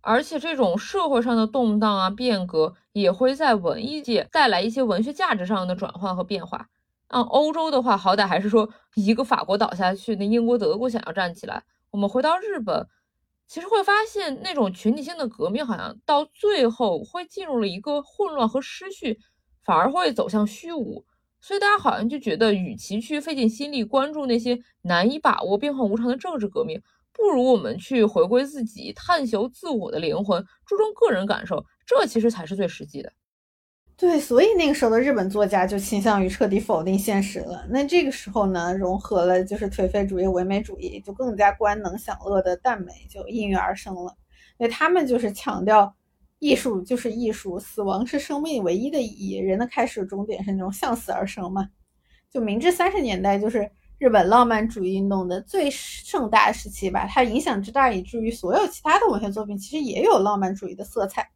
[0.00, 6.68] 而且这种社会上的动荡啊、变革，也会在文艺界带来一些文学价值上的转换和变化。
[7.08, 11.62] 嗯，欧洲的话，好歹还是说一个法国倒下去，那英国、德国想要站起来。
[11.90, 12.86] 我们回到日本，
[13.46, 19.18] 其实会发现那种群体性的革命，好像到最后会进入了一个混乱和失序，
[19.64, 21.04] 反而会走向虚无。
[21.40, 26.80] 所以大家好像就觉得，与其去费尽心力关注那些难以把握、变化无常的政治革命，
[27.12, 33.12] 不如我们去回归自己，探求自我的灵魂，注重个人感受，这其实才是最实际的。
[34.00, 37.66] 对，所以那个时候的日本作家就倾向于彻底否定现实了。
[37.68, 44.16] 那这个时候呢，融合了就是颓废主义、唯美主义，就更加官能享乐的耽美就应运而生了。
[44.56, 45.94] 那他们就是强调
[46.38, 51.68] 艺术就是艺术，死亡是生命唯一的意义，人的开始终点是那种向死而生嘛。
[52.30, 61.28] 就明治三十年代就是日本浪漫主义运动的最盛大时期吧，它影响之大，以至于所有其他的文学作品其实也有浪漫主义的色彩。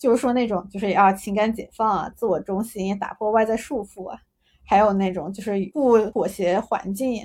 [0.00, 4.18] 就是说那种就是要情感解放啊，自我中心，打破外在束缚啊，
[4.64, 7.22] 还有那种就是不妥协环境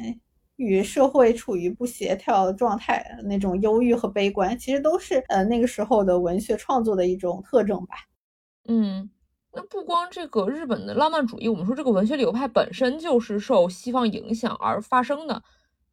[0.58, 7.96] 与社会处于不协调的状态，那种忧郁和悲观，其实都是呃那个时候的文学创作的一种特征吧。
[8.68, 9.10] 嗯，
[9.54, 15.42] 那不光这个日本的浪漫主义，我们说这个文学流派本身就是受西方影响而发生的。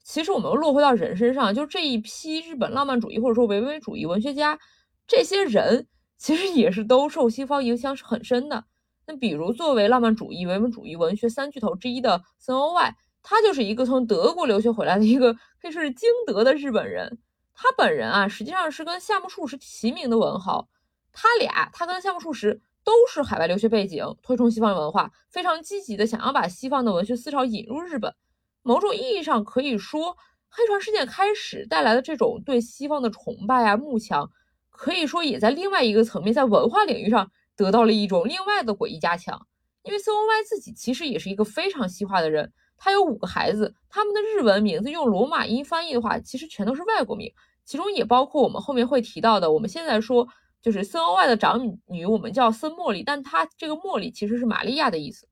[0.02, 4.58] 其实我们又落回到人身上，就这一批日本浪漫主义或者说唯美主义文学家，
[5.06, 5.86] 这些人。
[6.22, 8.64] 其实也是都受西方影响是很深的。
[9.08, 17.18] 那比如作为浪漫主义、唯美主义文学三巨头之一的森欧外，他就是一个从德国留学回来的一个可以说是精德的日本人。
[17.52, 20.68] 他本人啊，实际上是跟夏目漱石齐名的文豪。
[21.12, 28.14] 他俩，他跟夏目漱石都是海外留学背景，推崇西方文化，非常积极的想要把西方的文学思潮引入日本。
[28.62, 30.16] 某种意义上可以说，
[30.48, 34.30] 黑船事件开始带来的这种对西方的崇拜啊、慕强。
[34.72, 39.40] 可以说，也在另外一个层面，在文化领域上得到了一种另外的诡异加强。
[39.84, 47.32] 因为 C O Y 自己其实也是一个非常西化的人，他有五个孩子，他们的日文名字用罗马音翻译的话，其实全都是外国名，
[47.64, 50.26] 其中也包括我们后面会提到的，我们现在说
[50.60, 55.26] 就是森欧外的长女，我们叫森茉莉，但她这个茉莉其实是玛利亚的意思。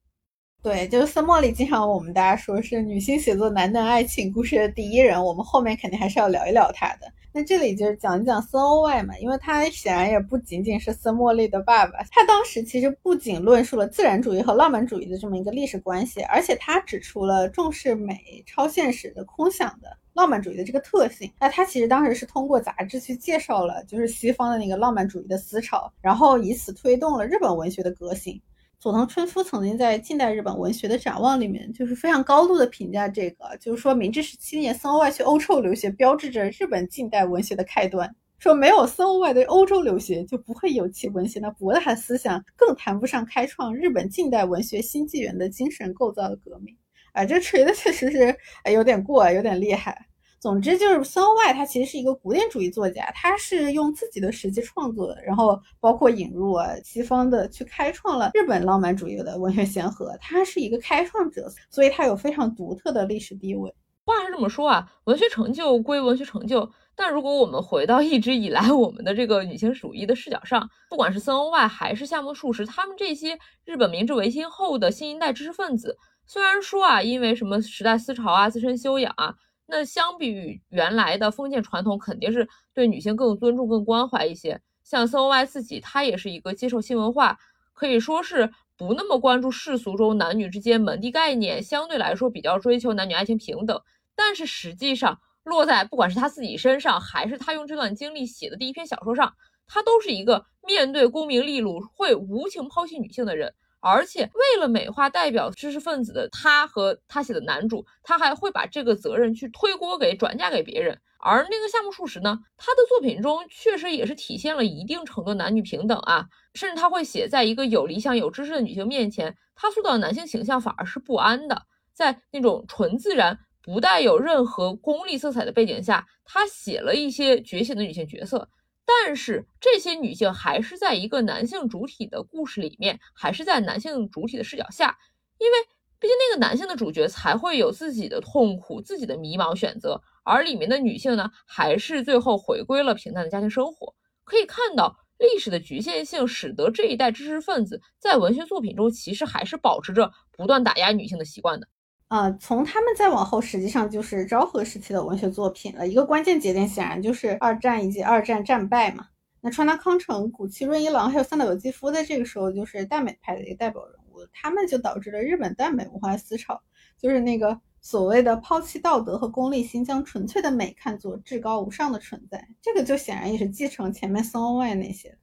[0.63, 7.07] 对，就是森茉莉，经常我们大家说是女性写作男男爱情故事的第一人，我们后面肯定还是要聊一聊她的。
[7.33, 21.31] 那这里就是讲一讲森欧外嘛，因为他显然也不仅仅是森茉莉的爸爸，他当时其实不仅论述了自然主义和浪漫主义的这么一个历史关系，而且他指出了重视美、超现实的空想的浪漫主义的这个特性。
[21.39, 28.41] 那他其实当时是通过杂志去介绍了就是西方的那个浪漫主义的思潮，然后以此推动了日本文学的革新。
[28.81, 38.11] 佐藤春夫曾经在近代日本文学的展望里面，就是非常高度的评价这个，就是说明治十七年森欧外去欧洲留学，标志着日本近代文学的开端。
[38.39, 46.75] 说没有森欧外的欧洲留学，就不会有其文学那博大思想，更谈不上开创日本近代文学新纪元的精神构造的革命。
[47.13, 48.35] 啊，这锤的确实是
[48.73, 50.07] 有点过，有点厉害。
[50.41, 60.17] 总之就是森欧外，他其实是一个古典主义作家，他是用自己的实际创作，然后包括引入啊西方的，去开创了日本浪漫主义的文学先河。
[60.19, 63.71] 他是一个开创者，所以他有非常独特的历史地位。
[64.07, 79.35] 话是这么说啊，文学成就归文学成就，但如果我们回到一直以来我们的这个女性主义的视角上，不管是森欧外还是夏目漱石，他们这些日本明治维新后的新一代知识分子，虽然说啊，因为什么时代思潮啊、自身修养啊。
[79.71, 84.61] 那相比于原来的封建传统，肯定是对女性更尊重、更关怀一些。
[84.83, 87.39] 像森欧外自己，他也是一个接受新文化，
[87.73, 93.81] 可以说是不那么关注世俗中男女之间门第概念，相对来说比较追求男女爱情平等。
[94.17, 99.33] 但是实际上，落在不管是他自己身上，还是他用这段经历写的第一篇小说上，
[99.67, 103.55] 他都是一个面对功名利禄会无情抛弃女性的人。
[103.81, 110.99] 而且为了美化代表知识分子的他和他写的男主，他还会把这个责任去推锅给转嫁给别人。
[111.23, 121.67] 而那个夏目漱石呢，他的作品中确实也是体现了一定程度男女平等啊，甚至他会写在一个有理想、有知识的女性面前，他塑造的男性形象反而是不安的。
[121.93, 128.49] 在那种纯自然、不带有任何功利色彩的背景下，他写了一些觉醒的女性角色。
[128.91, 134.99] 但是这些女性还是在一个男性主体的故事里面，还是在男性主体的视角下，
[135.39, 135.59] 因为
[135.99, 143.95] 毕竟那个男性的主角才会有自己的痛苦、自己的迷茫选择，而里面的女性呢，还是最后回归了平淡的家庭生活。
[144.25, 151.69] 可以看到，历史的局限性使得这一代知识分子在文学作品中其实还是保持着不断打压女性的习惯的。
[152.11, 155.87] 啊，从他们再往后，实际上就是昭和时期的文学作品了。
[155.87, 159.07] 一个关键节点显然就是二战以及二战战败嘛。
[159.41, 166.61] 那川端康成、谷崎润一郎还有三岛由纪夫在这个时候就是耽美派的一个代表人物，他们就导致了日本耽美文化思潮，
[166.99, 172.45] 就是那个所谓的抛弃道德和功利心，将纯粹的美看作至高无上的存在。
[172.61, 175.17] 这个就显然也是继承前面松外那些。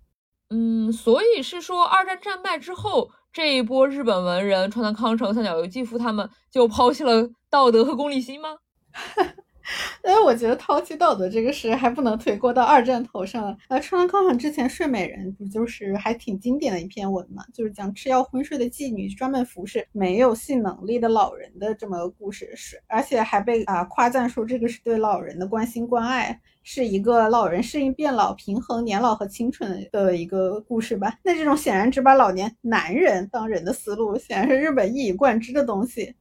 [0.51, 3.11] 嗯，所以是说二战战败之后。
[3.37, 8.57] 这一波日本文人，川端康成、三岛由纪夫他们就抛弃了道德和功利心吗？
[10.03, 13.55] 因为我觉得抛弃道德这个事还不能推过到二战头上。
[13.67, 17.43] 呃，川端康成之前《睡美人》不就是还挺经典的一篇文嘛？
[17.53, 26.41] 就是讲吃药昏睡的妓女专门服侍没有性能力的老人的这么个故事，是而且还被啊夸赞说这个是对老人的关心关爱。
[26.69, 31.17] 是一个老人适应变老、平衡年老和青春的一个故事吧？
[31.23, 36.13] 那这种显然只把老年男人当人的思路，显然是日本一以贯之的东西。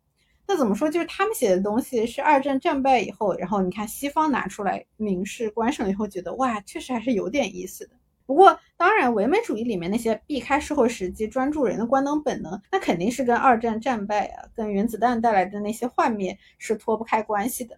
[0.46, 0.88] 那怎么说？
[0.88, 7.96] 就是他们写的东西是二战战败以后，然后你看西方拿出来明示观赏以后，觉得哇，确实还是有点意思的。
[8.24, 17.76] 不过，当然唯美主义里面那些避开社会实际、专注人的官能本能，那肯定是跟二战战败啊、跟原子弹带来的那些幻灭是脱不开关系的。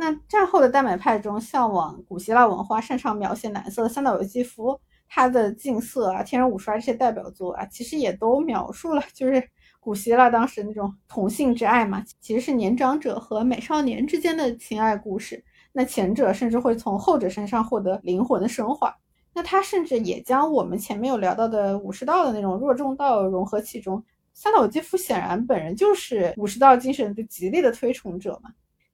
[0.00, 9.46] 那战后的耽美派中，向往古希腊文化、擅长描写蓝色的三岛由纪夫，他的《镜色》啊、《天人五衰》这些代表作啊，其实也都描述了就是
[9.78, 15.44] 古希腊当时那种同性之爱嘛，其实是年长者和美少年之间的情爱故事。
[15.72, 18.96] 那前者甚至会从后者身上获得灵魂的升华。
[19.34, 24.02] 那他甚至也将我们前面有聊到的武士道的那种弱重道融合其中。
[24.32, 28.50] 三岛由纪夫显然本人就是武士道精神的极力的推崇者嘛。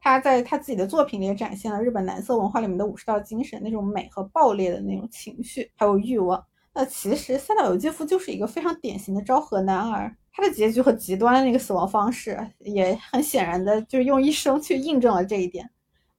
[0.07, 6.41] 他在他自己的作品里也展现了日本男色文化里面的武士道精神，那种美和爆裂的那种情绪，还有欲望。
[6.73, 15.69] 那其实三岛由纪夫就是一个非常典型的昭和男儿，他的结局和极端的那个死亡方式，也很显然的就是用一生去印证了这一点。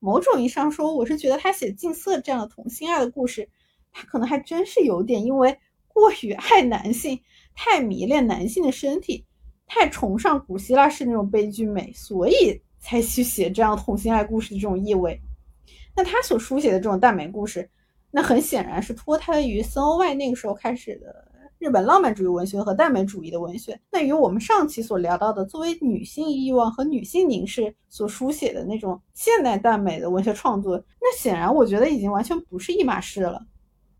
[0.00, 3.48] 某种意义上说，我是觉得他写近色这样的同性爱的故事，
[3.90, 7.18] 他可能还真是有点因为过于爱男性，
[7.54, 9.24] 太迷恋男性的身体。
[9.66, 15.20] 太崇尚古希腊式那种悲剧美，所以才去写这样同性爱故事的这种意味。
[15.96, 17.68] 那他所书写的这种耽美故事，
[18.10, 21.26] 那很显然是脱胎于森欧外那个时候开始的
[21.58, 23.78] 日本浪漫主义文学和耽美主义的文学。
[23.90, 33.44] 那与我们上期所聊到的作为女性欲望和女性凝视所书写的那种现代耽美的文学创作，那显然我觉得已经完全不是一码事了。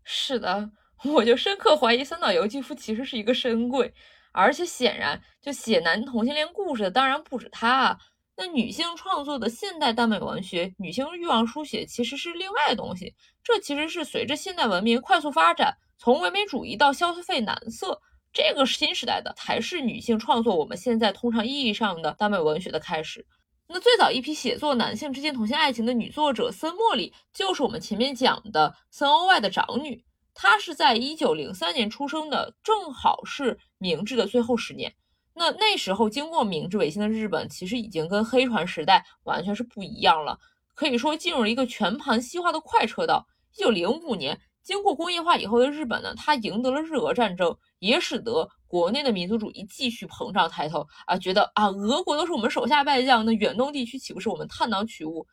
[0.05, 0.71] 是的，
[1.03, 3.93] 我就深刻怀疑三岛由纪夫其实是一个深柜，
[4.31, 7.97] 而且显然就写男同性恋故事的当然不止他啊。
[8.41, 13.13] 那女性创作的现代耽美文学，女性欲望书写其实是另外的东西。
[13.43, 17.99] 这其实是随着现代文明快速发展，从唯美主义到消费男色
[18.31, 23.27] 这个新时代的，才是女性创作我们现在通常意义上的耽美文学的开始。
[23.67, 30.01] 那最早一批写作男性之间同性爱情的女作者森茉莉，就是我们前面讲的森欧外的长女。
[30.33, 34.95] 她是在一九零三年出生的，正好是明治的最后十年。
[35.39, 40.37] 那那时候，经过明治维新的日本，其实已经跟黑船时代完全是不一样了，
[40.75, 43.25] 可以说进入了一个全盘西化的快车道。
[43.55, 55.25] 一九零五年，经过工业化以后的日本呢，它赢得了日俄战争，也使得国内的民族主义继续膨胀抬头啊，觉得啊，俄国都是我们手下败将，那远东地区岂不是我们探囊取物？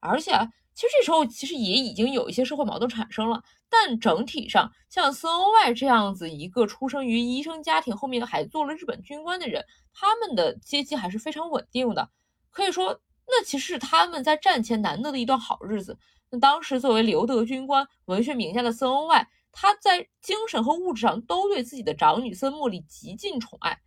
[0.00, 0.32] 而且。
[0.74, 12.08] 其实这时候其实也已经有一些社会矛盾产生了，但整体上像森欧外这样子一个出生于医生家庭，后面还做了日本军官的人，他们的阶级还是非常稳定的。
[12.50, 15.98] 可以说，那其实是他们在战前难得的一段好日子。
[16.30, 23.78] 那当时作为留德军官、文学名家的森欧外，他在精神和物质上都对自己的长女森茉莉极尽宠爱。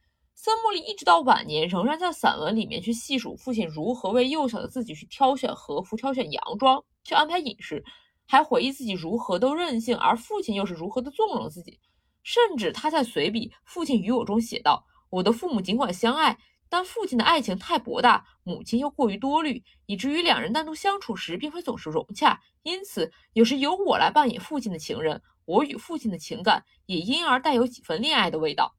[0.45, 7.83] 森茉莉一直到晚年，仍然在散文里面去细数父亲如何为幼小的自己去挑选和服、挑选洋装、去安排饮食，
[8.27, 11.79] 还回忆自己如何都任性，而父亲又是如何的纵容自己。
[12.21, 16.37] 甚至他在随笔《父亲与我》中写道：“我的父母尽管相爱，
[16.69, 22.39] 但父亲的爱情太博大，母亲又过于多虑，以至于两人单独相处时并非总是融洽。
[22.61, 28.75] 因此，有时由我来扮演父亲的情人，我与父亲的情感也因而带有几分恋爱的味道。”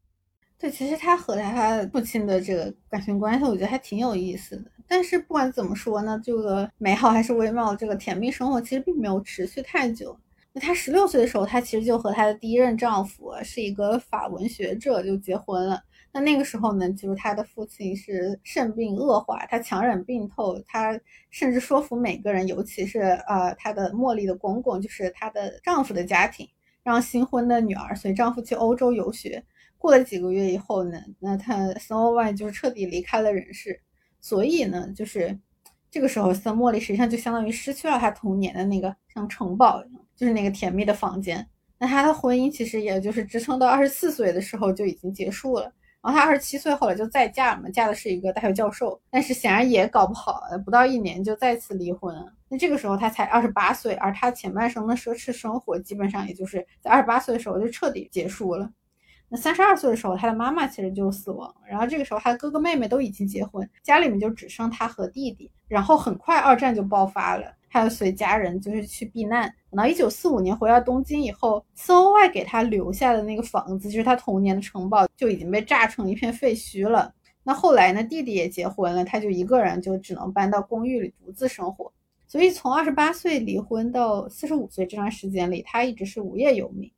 [0.59, 4.71] 对，其实他和他父亲的这个感情关系，我觉得还挺有意思的。
[4.89, 10.19] 但是不管怎么说呢，这个美好还是微妙，这个甜蜜生活其实并没有持续太久。
[10.55, 15.79] 那她十六岁的时候，她其实就和她的第一任丈夫是一个法文学者就结婚了。
[16.11, 20.99] 那那个时候呢，就是她的父亲是肾病恶化，她强忍病痛，她
[21.31, 26.49] 甚至说服每个人，尤其是呃她的茉莉的公公，就是她的丈夫的家庭，
[26.83, 29.45] 让新婚的女儿随丈夫去欧洲游学。
[29.87, 33.81] 过了几个月以后呢，那他森欧外就是彻底离开了人世，
[34.21, 35.39] 所以呢，就是
[35.93, 41.47] 这个时候森茉莉实际上就相当于失去了他童年的那个像城堡一样，就是那个甜蜜的房间。
[41.79, 45.73] 那他的婚姻其实也就是支撑到二十四岁的时候就已经结束了。
[46.03, 52.13] 然后他二十七岁后来就再嫁了嘛，嫁的是一个大学教授，但是显然也搞不好，不到一年就再次离婚。
[52.49, 58.69] 那这个时候他才二十八岁，而他前半生的奢侈生活基本上也就是在二十八岁的时候就彻底结束了。
[59.29, 65.51] 那三十二岁的时候，他的妈妈其实就死亡，然后这个时候他的哥哥妹妹都已经结婚，家里面就只剩他和弟弟。
[65.67, 69.53] 然后很快二战就爆发了，他又随家人就是去避难。
[69.69, 77.13] 等到一九四五年回到东京以后，森欧外给他留下的那个房子，就是他童年的城堡，就已经被炸成一片废墟了。
[77.43, 81.93] 那后来呢，弟弟也结婚了，他就一个人就只能搬到公寓里独自生活。
[82.29, 86.89] 所以从二十八岁离婚到四十五岁这段时间里，他一直是无业游民。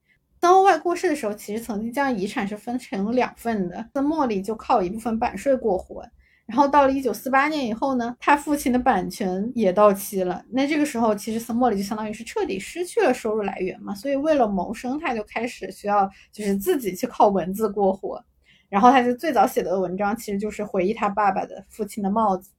[0.40, 3.88] 森欧外过世的时候，其实曾经将遗产是分成两份的。
[3.92, 6.04] 森茉莉就靠一部分版税过活。
[6.46, 10.42] 然后到了一九四八年以后呢，他父亲的版权也到期了。
[10.50, 13.94] 那这个时候，其实森茉莉就相当于是彻底失去了收入来源嘛。
[13.94, 18.24] 所以为了谋生，他就开始需要就是自己去靠文字过活。
[18.70, 22.50] 然后他就最早写的文章，其实就是回忆他爸爸的父亲的帽子。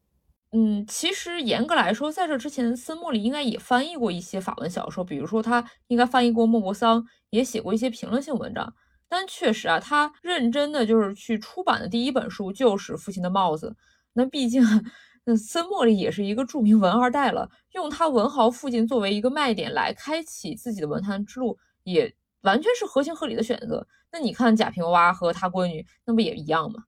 [0.51, 8.73] 嗯，其实严格来说，在这之前，森茉莉应该也翻译过一些法文小说，比如说他应该翻译过莫泊桑，也写过一些评论性文章。
[9.07, 13.69] 但确实啊，他认真的就是去出版的第一本书就是《父亲的帽子》。
[14.13, 14.63] 那毕竟，
[15.23, 23.87] 那森茉莉也是一个著名文二代了，用他文豪父亲作为一个卖点来开启自己的文坛之路，也完全是合情合理的选择。
[24.11, 26.85] 那你看贾平凹和他闺女，那不也一样吗？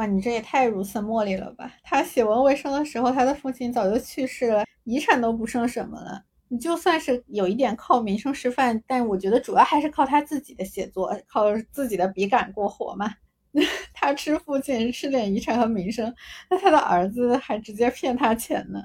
[0.00, 1.70] 哇，你这也太如森茉莉了吧！
[1.82, 6.24] 他写文为生的时候，他的父亲早就去世了，遗产都不剩什么了。
[6.48, 13.12] 你就算是有一点靠名声吃饭，但我觉得主要还是靠他自己的写作，靠自己的笔杆过活嘛。
[13.92, 16.14] 他吃父亲吃点遗产和名声，
[16.48, 18.82] 那他的儿子还直接骗他钱呢。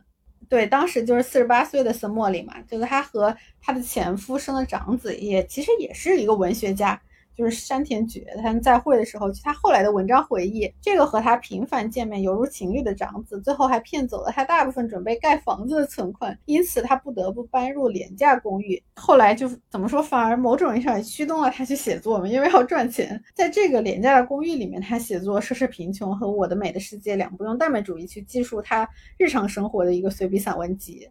[0.49, 7.01] 对，当时就是四十八岁的森莫里嘛，就是他和他的前夫生的长子，也其实也是一个文学家。
[7.36, 18.81] 就是山田觉，他们在会的时候，据他后来的文章回忆，这个和他频繁见面、犹如情侣的长子，最后还骗走了他大部分准备盖房子的存款，因此他不得不搬入廉价公寓。
[18.95, 23.21] 后来就怎么说，反而某种意义上也驱动了他去写作嘛，因为要赚钱。
[23.33, 31.09] 在这个廉价的公寓里面，他写作《奢侈贫穷》和《我的美的世界》两部用耽美主义去记述他日常生活的一个随笔散文集。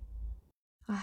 [0.87, 0.97] 唉，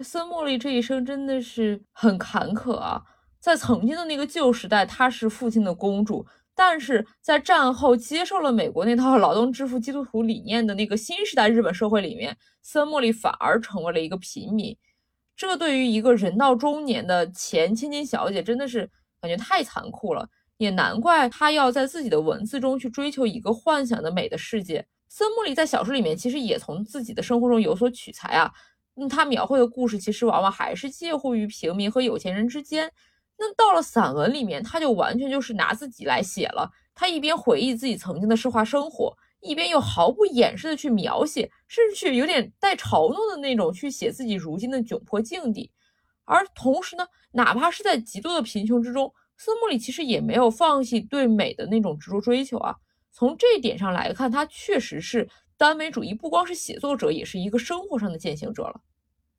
[0.00, 3.02] 森茉莉这一生真的是很坎坷啊！
[3.44, 6.24] 在曾经的那个旧时代，她是父亲的公主；
[6.54, 14.74] 但是在战后接受了美国那套劳动致富基督徒理念的那个新时代日本社会里面，森茉莉反而成为了一个平民。
[15.36, 18.90] 这对于一个人到中年的前千金小姐，真的是
[19.20, 20.26] 感觉太残酷了。
[20.56, 24.86] 也难怪她要在自己的文字中去追求一个幻想的美的世界。
[25.06, 28.50] 森茉莉在小说里面其实也从自己的生活中有所取材啊。
[28.96, 32.90] 嗯，他描绘的故事其实往往还是介乎于平民和有钱人之间。
[33.36, 36.70] 那到了散文里面，他就完全就是拿自己来写了。
[36.94, 45.70] 他一边回忆自己曾经的奢华生活，一边又毫不掩饰的去描写，甚至去有点带嘲弄的那种去写自己如今的窘迫境地。
[46.24, 52.74] 而同时呢，哪怕是在极度的贫穷之中，森茉莉其实也没有放弃对美的那种执着追求啊。
[53.10, 55.28] 从这一点上来看，他确实是。
[55.56, 58.80] 耽美主义不光是写作者，也是一个生活上的践行者了。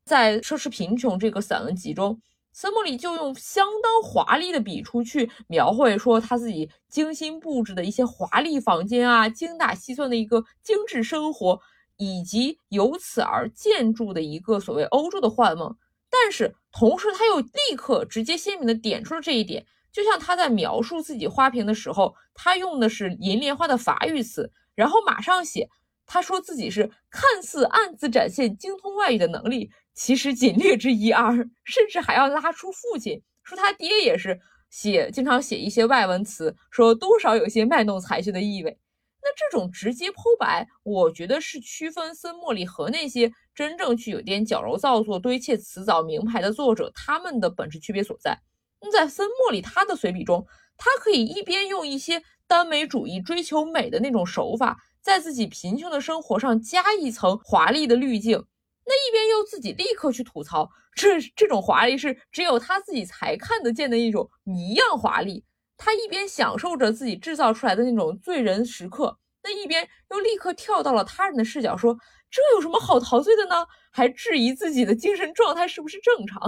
[0.06, 2.18] 在《奢侈贫穷》这个散文集中，
[2.56, 11.60] 森茉莉就用相当华丽的笔触去描绘，说他自己精心布置的一些华丽房间啊，精打细算的一个精致生活，
[11.97, 15.76] 以及由此而建筑的一个所谓欧洲的幻梦。
[16.10, 25.70] 但是同时，他又立刻直接鲜明的点出了这一点，就像他在描述自己花瓶的时候，他用的是银莲花的法语词，然后马上写。
[26.06, 34.39] 他说自己是看似暗自展现精通外语的能力，其实仅略知一二，甚至还要拉出父亲，说他爹也是
[34.70, 38.78] 写，经常写一些外文词，说多少有些卖弄才学的意味。
[39.22, 48.39] 那这种直接剖白，我觉得是区分森茉莉和那些真正去有点矫揉造作、堆砌辞藻名牌的作者他们的本质区别所在。
[48.82, 50.45] 那在森茉莉他的随笔中，
[50.78, 54.78] 他可以一边用一些耽美主义追求美的那种手法。
[55.06, 58.43] 在自己贫穷的生活上加一层华丽的滤镜，
[58.88, 65.45] 那一边又自己立刻去吐槽，这这种华丽是只有他自己才看得见的一种谜样华丽。
[65.78, 71.95] 他一边享受着自己制造出来的那种醉人时刻，那一边又立刻跳到了他人的视角，说
[72.32, 73.68] 这有什么好陶醉的呢？
[73.91, 76.41] 还质疑自己的精神状态是不是正常。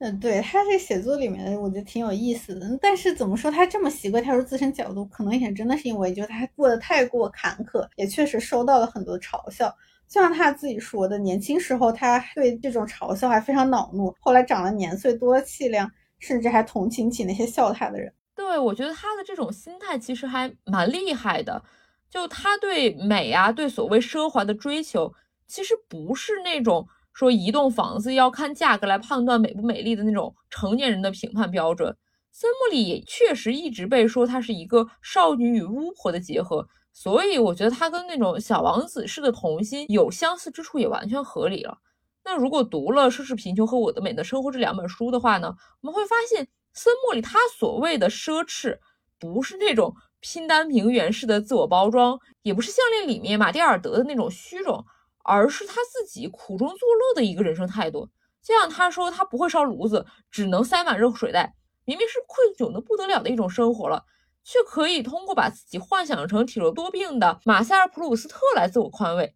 [0.00, 2.78] 嗯，对他这写作里面，我觉得挺有意思的。
[2.80, 9.68] 但是怎么说，他这么习惯跳出自身角度，可能也真的是因为，就他过得太过坎坷，也确实受到了很多嘲笑。
[10.08, 15.90] 就像他自己说的，年轻时候他对这种嘲笑还非常恼怒，后来长了年岁，多了气量，
[16.20, 18.12] 甚至还同情起那些笑他的人。
[18.36, 21.60] 对，我觉得他的这种心态其实还蛮厉害的。
[22.08, 25.12] 就他对美啊，对所谓奢华的追求，
[25.48, 26.86] 其实不是那种。
[27.18, 31.96] 说一栋房子要看价格来判断美不美丽的那种成年人的评判标准，
[32.30, 41.78] 森茉莉也确实一直被说它是一个少女与巫婆的结合，所以我觉得它跟那种小王子式的童心有相似之处，也完全合理了。
[42.24, 48.78] 那如果读了《奢侈贫穷》和《我的美的生活》这两本书的话呢，我们会发现森茉莉她所谓的奢侈，
[49.18, 54.84] 不是那种拼单平原式的自我包装，也不是项链里面马蒂尔德的那种虚荣。
[55.28, 58.08] 而是他自己苦中作乐的一个人生态度。
[58.42, 61.54] 就像他说，他不会烧炉子，只能塞满热水袋。
[61.84, 64.04] 明明是困窘的不得了的一种生活了，
[64.42, 69.34] 却可以通过把自己幻想成体弱多病的马塞尔·普鲁斯特来自我宽慰。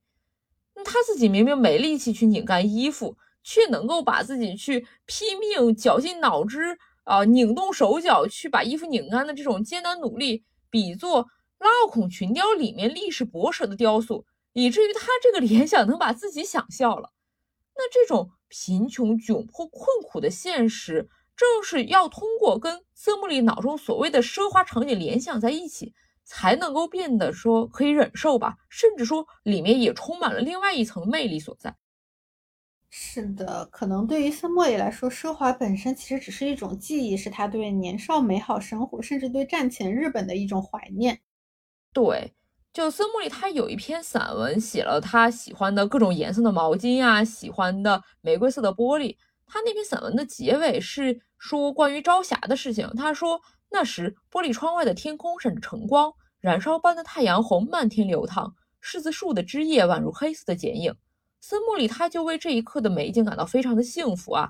[0.74, 11.28] 那他自己明明没力气去拧干衣服，却能够把自己去拼命绞尽脑汁啊，拧动手脚去把衣服拧干的这种艰难努力，比作
[11.58, 14.24] 拉奥孔群雕里面历史博舍的雕塑。
[14.52, 17.12] 以至于他这个联想能把自己想笑了。
[17.74, 25.94] 那这种贫穷、窘迫、困苦的现实，正是要通过跟森茉莉脑中所谓的奢华场景联想在一起，
[26.24, 31.74] 才能够变得说可以忍受吧，甚至说里面也充满了另外一层魅力所在。
[32.90, 41.18] 是的，可能对于森莫里来说，奢华本身其实只是一种记忆，是他对年少美好生活，甚至对战前日本的一种怀念。
[41.94, 42.34] 对。
[42.72, 49.14] 就森木里，他有一篇散文，写了他喜欢的各种颜色的毛巾呀，喜欢的玫瑰色的玻璃。
[49.46, 52.90] 他那篇散文的结尾是说关于朝霞的事情。
[52.96, 53.38] 他说
[53.70, 56.10] 那时玻璃窗外的天空闪着橙光，
[56.40, 60.94] 燃烧般的太阳红漫天流淌，柿子树的枝叶宛如黑色的剪影。
[61.42, 64.48] 森木里他就为这一刻的美景感到非常的幸福啊。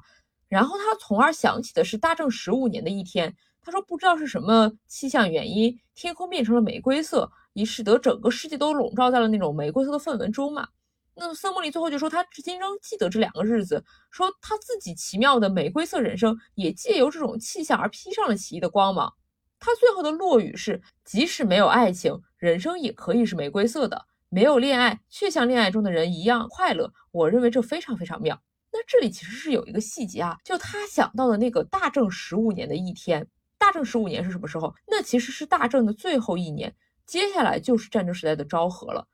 [0.49, 10.69] 然后他从而想起的是大正十五年的一天，他说不知道是什么气象原因，天空变成了玫瑰色，以使得整个世界都笼罩在了那种玫瑰色的氛围中嘛。
[11.15, 19.13] 那森莫里最后就说，他至今仍记得这两个日子，说他自己奇妙的玫瑰色人生也借由这种气象而披上了奇异的光芒。
[19.59, 23.97] 他最后的落语是：即使没有爱情，人生也可以是玫瑰色的；
[24.31, 26.93] 没有恋爱，却像恋爱中的人一样快乐。
[27.11, 28.41] 我认为这非常非常妙。
[28.73, 33.29] 那这里其实是有一个细节啊，就他想到的那个大正十五年的一天。
[33.59, 34.75] 大正十五年是什么时候？
[34.89, 36.75] 那其实是大正的最后一年，
[37.13, 39.07] 接下来就是战争时代的昭和了。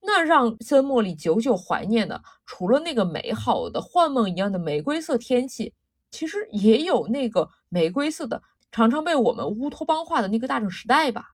[0.00, 5.74] 那让森莫里久久怀念的，除了那个美好的幻梦一样的玫瑰色天气，
[6.12, 8.40] 其实也有那个玫瑰色的。
[8.70, 11.30] 常常被我们乌托邦化的那个大正时代吧，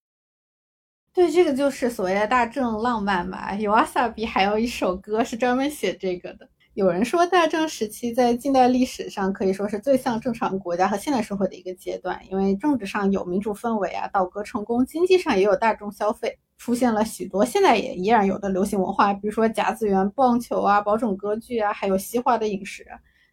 [1.12, 3.54] 对，这个就是所谓的大正浪漫吧。
[3.54, 6.48] 有阿萨比还有一首歌是专门写这个的。
[6.76, 22.86] 有人说，大正时期在近代历史上可以说是最像正常国家和现代社会的一个阶段，因为政治上有民主氛围啊，倒戈成功，经济上也有大众消费，出现了许多现在也依然有的流行文化，比如说甲子园、棒球啊、保种歌剧啊，还有西化的饮食。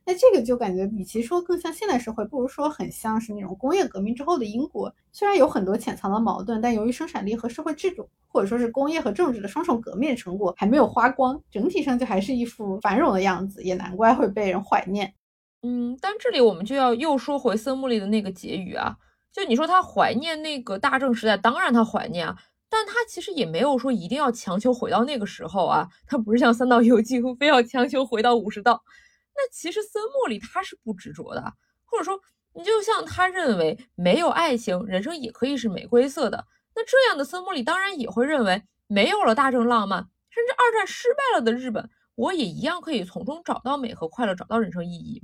[0.05, 4.93] 那这个就感觉，与其说更像现代社会，不如说很像是那种工业革命之后的英国。
[5.13, 15.13] 虽然有很多潜藏的矛盾，但由于生产力和社会制度，或者说是工业和政治的双重革命成果还没有花光，整体上就还是一副繁荣的样子，也难怪会被人怀念。
[15.61, 18.97] 嗯，但这里我们就要又说回森木利的那个结语啊，
[19.31, 22.37] 就你说他怀念那个大正时代，当然他怀念啊，
[22.69, 28.83] 但他其实也没有说一定要强求回到那个时候啊，他不是像三岛由纪夫非要强求回到武士道。
[29.35, 31.53] 那其实森莫里他是不执着的，
[31.85, 32.19] 或者说
[32.53, 36.45] 你就像他认为没有爱情，人生也可以是玫瑰色的。
[36.75, 45.21] 那这样的森莫里当然也会认为，没有了大正浪漫，甚至二战失败了的日本，我也一样可以从中找到美和快乐，找到人生意义。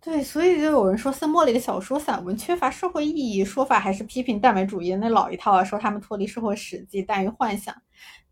[0.00, 7.74] 对，所以就有人说森莫里的小说散文缺乏社会意义，说法还是批评耽美主义那老一套啊，说他们脱离社会实际，耽于幻想。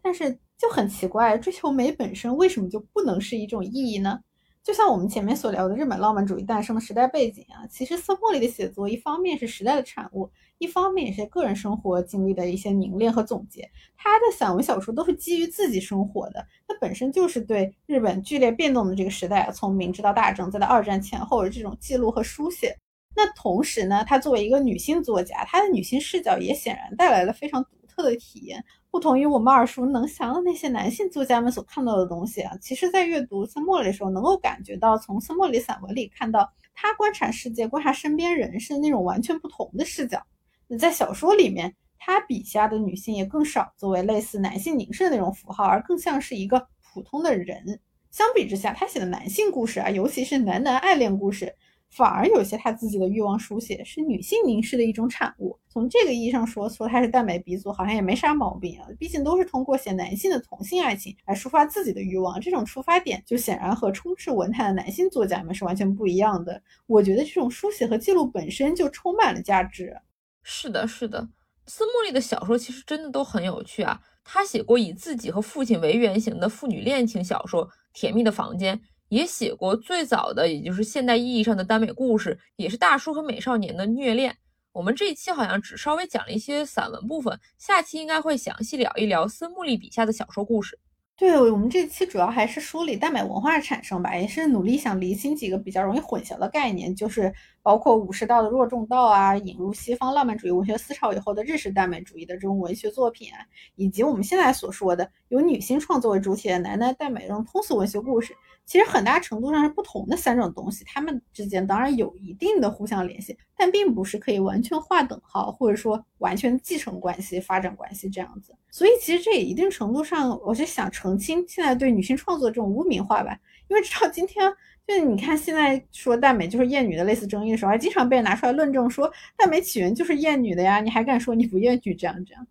[0.02, 4.18] 但是就很奇怪，追求美本身为什么就不能是一种意义呢？
[4.62, 13.68] 就像我们前面所聊的日本浪漫主义诞生的时代背景啊，其实森莫里的写作一方面是时代的产物，一方面也是个人生活经历的一些凝练和总结。
[13.96, 22.76] 他的散文小说都是基于自己生活的，他本身就是对日本剧烈变动的这个时代，从明治到大正，再到二战前后的这种记录和书写。
[23.16, 28.64] 那同时呢，他作为一个女性作家，她的女性视角也显然带来了非常独特的体验。
[28.90, 40.20] 不同于我们耳熟能详的那些男性作家们所看到的东西啊，其实，在阅读森莫里的时候，能够感觉到从森莫里散文里看到他观察世界、观察身边人是那种完全不同的视角。
[40.66, 47.80] 那在小说里面，他笔下的女性也更少作为类似男性凝视的那种符号，而更像是一个普通的人。
[48.10, 51.54] 相比之下，他写的男性故事啊，尤其是男男爱恋故事。
[51.90, 55.58] 反而有些他自己的欲望书写是女性凝视的一种产物。
[55.68, 58.86] 从这个意义上说，说他是耽美鼻祖好像也没啥毛病啊。
[58.98, 66.62] 毕竟都是通过写男性的同性爱情来抒发自己的欲望，这种出发点就显然和充斥文坛的男性作家们是完全不一样的。
[66.86, 69.96] 我觉得这种书写和记录本身就充满了价值。
[70.42, 71.28] 是的，是的，
[71.66, 74.00] 斯莫利的小说其实真的都很有趣啊。
[74.22, 78.76] 他写过以自己和父亲为原型的父女恋情小说《甜蜜的房间》。
[79.10, 84.34] 也写过最早的，也就是现代意义上的耽美故事，也是大叔和美少年的虐恋。
[84.72, 90.78] 我们这一期好像只稍微讲了一些散文部分，下期应该会详细聊一聊森木利笔下的小说故事。
[91.16, 97.30] 对我们这期主要还是梳理耽美文化的产生吧，也是努力想厘清几个比较容易混淆的概念，就是
[97.62, 103.44] 包括武士道的弱重道啊，引入西方浪漫主义文学思潮以后的日式耽美主义的这种文学作品啊，
[103.74, 108.34] 以及我们现在所说的由女性创作为主体的男男耽美这种通俗文学故事。
[108.70, 118.54] 其实很大程度上是不同的三种东西，它们之间当然有一定的互相联系，但并不是可以完全划等号，或者说完全继承关系、发展关系这样子。
[118.70, 123.36] 所以其实这也一定程度上，我是想澄清现在对女性创作这种污名化吧。
[123.66, 124.48] 因为直到今天，
[124.86, 132.46] 就你看现在说耽美就是厌女的类似争议的时候，还经常被人拿出来论证说耽美起源就是厌女的呀，你还敢说你不厌女这样这样？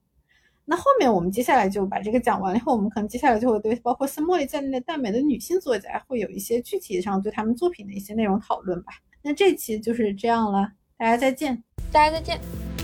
[0.69, 8.93] 那后面我们接下来就把这个讲完了以后，我们可能接下来就会对包括森茉莉在内的淡美的女性作家会有一些具体上对他们作品的一些内容讨论吧。
[9.23, 12.78] 那这期就是这样了，大家再见，大家再见。